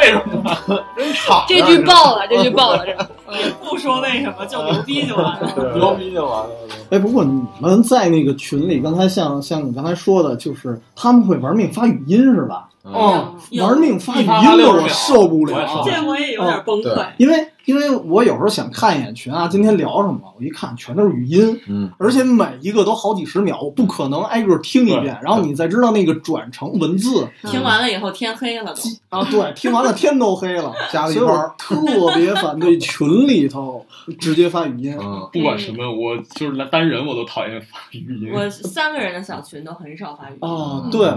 [0.00, 0.84] 为什么？
[0.96, 1.44] 真吵。
[1.48, 2.92] 这句爆了，这句爆了，这
[3.38, 5.74] 也不说那什么，就牛逼就完了。
[5.74, 6.50] 牛逼就完了。
[6.90, 12.68] 哎，不过你们在那个群里，刚才像像你刚才说的，就是他们会玩命发语音是吧？
[12.82, 15.90] 哦，玩命发语音我受不了不。
[15.90, 17.04] 这我也有点崩溃。
[17.16, 28.82] 因为因为我有时候想看一眼群啊，今天聊什么，我一看全都是语音，嗯，而且每一个都好几十秒，我不可能挨个听一遍，然后你再知道那个转成文字听完了以后天黑了都。
[29.10, 31.54] 啊，对，听完了天都黑了，加了一所以我。
[31.58, 31.76] 特
[32.14, 33.84] 别反 对群里头
[34.20, 34.96] 直接发语音。
[35.00, 38.30] 嗯，不管什么，我就是单人我都讨厌发语音。
[38.32, 40.48] 我三个人的小群都很少发语音。
[40.48, 41.08] 啊，对，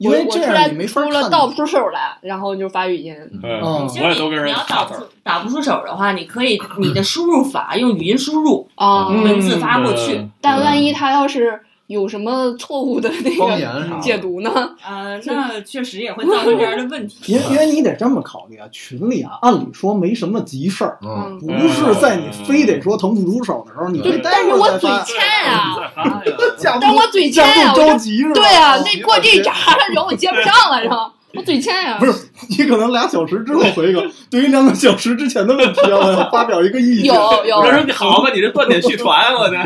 [0.00, 3.14] 因为我这出来样你没法出了倒不出手来，然后就发语音。
[3.42, 10.26] 嗯，嗯其实你我也都跟人你要打字打不出打不出手的话，你可以你的输入法用语音输入，啊，嗯文字发过去。
[10.40, 11.60] 但万一他要是
[11.90, 14.76] 有什么错误的那个解读呢？
[14.88, 17.32] 呃，那确实也会造成这样的问题。
[17.32, 25.04] 因为因为你得这么考虑啊，群里啊，按理说没什么急事儿，嗯，不是在你非得说腾不出手的时候，你可以待但是我嘴会儿再发。
[25.04, 28.34] 欠啊， 但我嘴欠架呀，不我这着急是吧？
[28.34, 29.52] 对啊，哦那过这闸，
[29.92, 31.96] 然后我接不上了，然后我嘴欠呀。
[31.98, 32.12] 不是
[32.50, 37.06] 你可能俩小时之后回一个，对于两个小时之前的问题啊，我要发表一个意见。
[37.06, 39.58] 有有我说你好吧，你这断点续传，我的。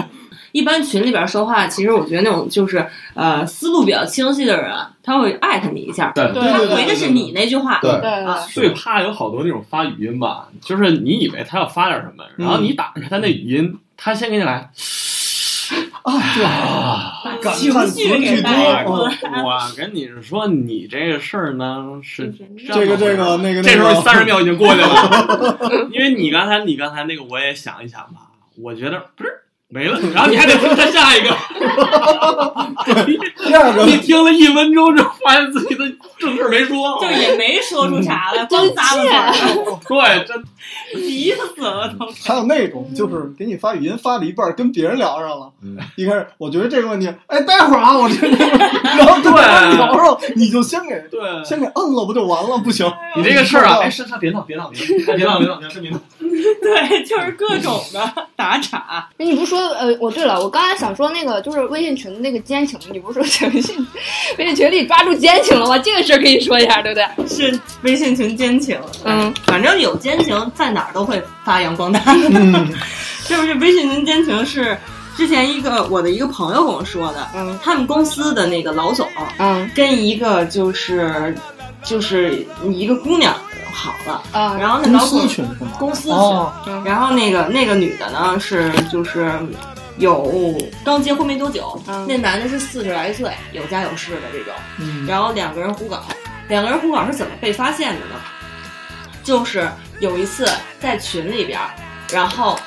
[0.54, 7.80] 一般群里边说话，其实我觉得那种就是呃思路比较清晰的人啊，他会艾特你一下，对对他回的是你那句话。
[7.82, 7.90] 对。
[8.00, 8.38] 对啊。
[8.46, 14.70] 对，最怕有好多那种发语音吧，就是你以为他要发点什么，然后你打开他那语音，他先给你来。
[16.04, 17.22] 啊，
[17.54, 19.10] 情叹绪给词句带多。
[19.42, 22.32] 我跟你说，你这个事儿呢是
[22.72, 24.02] 这个这个那个，这时候那个。
[24.02, 28.30] 三十秒已经过去了， 因为你刚才你刚才那个我也想一想吧，
[28.62, 29.32] 我觉得不是
[29.74, 31.34] 没了，然后你还得听他下一个，
[33.44, 35.84] 第二个你听了一分钟之后，发现自己的
[36.16, 39.34] 正事儿没说，就也没说出啥来， 光真咂巴嘴儿，
[39.88, 40.44] 对，真
[41.02, 42.06] 急死了都。
[42.24, 45.50] 还有那种就是给你发语音发了一半儿，跟别人聊上了。
[45.60, 51.20] 嗯一开始我觉得这个问题，哎，待会儿啊，我这个，然后 跟别人聊上，你就先给对。
[51.44, 52.58] 先给摁了，不就完了？
[52.58, 55.98] 不行，你这个事儿啊，哎哎，是他别闹，别闹，别闹，哎别闹，别闹，别闹，别闹。
[56.62, 59.08] 对，就是各种的打岔。
[59.18, 63.86] 哎，你不是说呃，我对了，我刚才想说那个就是微信群的那个奸情，你不是说微信
[64.38, 65.78] 微信群里抓住奸情了吗？
[65.78, 67.28] 这个事儿可以说一下，对不对？
[67.28, 72.00] 是微信群奸情，嗯，反正有奸情，在哪儿都会发扬光大。
[72.06, 72.68] 嗯，
[73.28, 74.76] 就是微信群奸情是
[75.16, 79.08] 之前一个我的一个朋友跟我说的，嗯他们公司的那个老总
[79.38, 81.34] 嗯跟一个就是
[81.84, 83.36] 就是一个姑娘
[83.74, 85.72] 好了，啊，然后那公司老总群是吗？
[85.78, 89.30] 公司群，哦，然后那个那个女的呢是就是
[89.98, 92.06] 有刚结婚没多久，嗯。
[92.06, 94.54] 那男的是四十来岁，有家有室的这种。
[94.78, 96.02] 嗯，然后两个人胡搞，
[96.48, 98.14] 两个人胡搞是怎么被发现的呢？
[99.24, 99.68] 就是
[100.00, 100.48] 有一次
[100.80, 101.58] 在群里边，
[102.12, 102.58] 然后，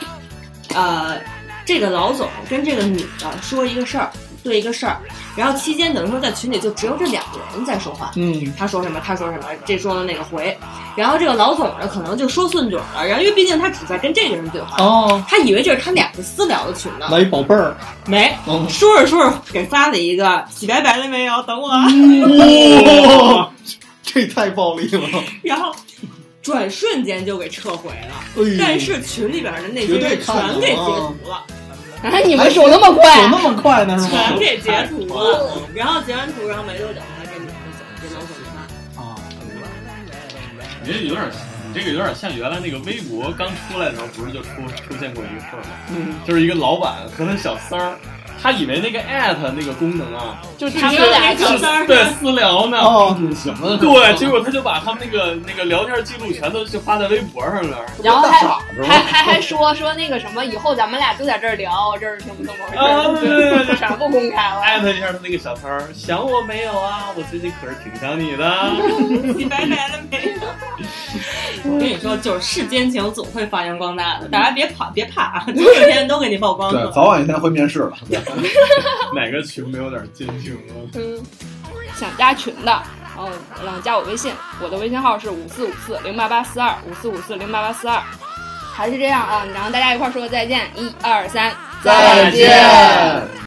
[0.74, 1.18] 呃，
[1.66, 4.12] 这个老总跟这个女的说一个事儿，
[4.48, 4.98] 对一个事儿，
[5.36, 10.58] 然后期间等于说在群里就只有这两个人在说话，嗯，他说什么，他说什么，这说了那个回，
[10.96, 17.76] 然后这个老总呢可能就说顺嘴了，然后因为毕竟他只在跟这个人对话，哦，他以为这是他俩的私聊的群呢，来一宝贝儿，
[18.06, 21.88] 没，嗯，说着说着给发了一个洗白白了没有，等我啊。
[23.36, 23.52] 哇，
[24.02, 25.08] 这太暴力了，
[25.44, 25.76] 然后
[26.42, 28.24] 转瞬间就给撤回了。
[28.38, 31.44] 哎但是群里边的那些全给截图了，
[32.04, 34.24] 哎，你们手那么快手，那么快呢是吗？
[34.30, 35.62] 全给截图了。
[35.74, 39.02] 然后截完图，然后没多久，他这女的就走，这老总就发。
[39.02, 39.16] 啊，
[40.84, 41.30] 你这有点，
[41.68, 44.50] 你这个有点像原来那个微博刚出来的时候，不是就出
[44.88, 45.70] 出现过一个事儿吗？
[45.90, 47.98] 嗯，就是一个老板和他小三儿，
[48.42, 52.78] 他以为那个艾特那个功能啊，就是他们俩小三儿对私聊呢。
[52.80, 53.76] 哦，什么？
[53.78, 57.78] 对，结果他就把他们那个那个聊天记录全都就发在微博上了。
[58.04, 58.40] 然后还
[58.84, 62.84] 还还还说说那个什么，以后咱们俩就在这儿聊，这是怎么怎么回事？
[62.84, 64.62] 啊对对对对全部公开了。
[64.62, 67.10] 艾特一下他那个小三儿，想我没有啊？
[67.16, 68.72] 我最近可是挺想你的。
[69.36, 70.48] 你拜拜了没有？
[71.64, 76.92] 我跟你说，就是世间情总会发扬光大的，大家别跑，别怕啊，总有一天都给你曝光对，了。
[76.92, 77.94] 早晚一天会面试的。
[79.16, 80.74] 哪个群没有点奸情啊？
[80.96, 81.22] 嗯，
[81.96, 82.72] 想加群的，
[83.16, 83.30] 然后
[83.64, 88.02] 让加我微信，我的微信号是五四五四零八八四二五四五四零八八四二，
[88.74, 91.54] 还是这样啊，然后大家一块儿说个再见，一二三，
[91.84, 93.38] 再见。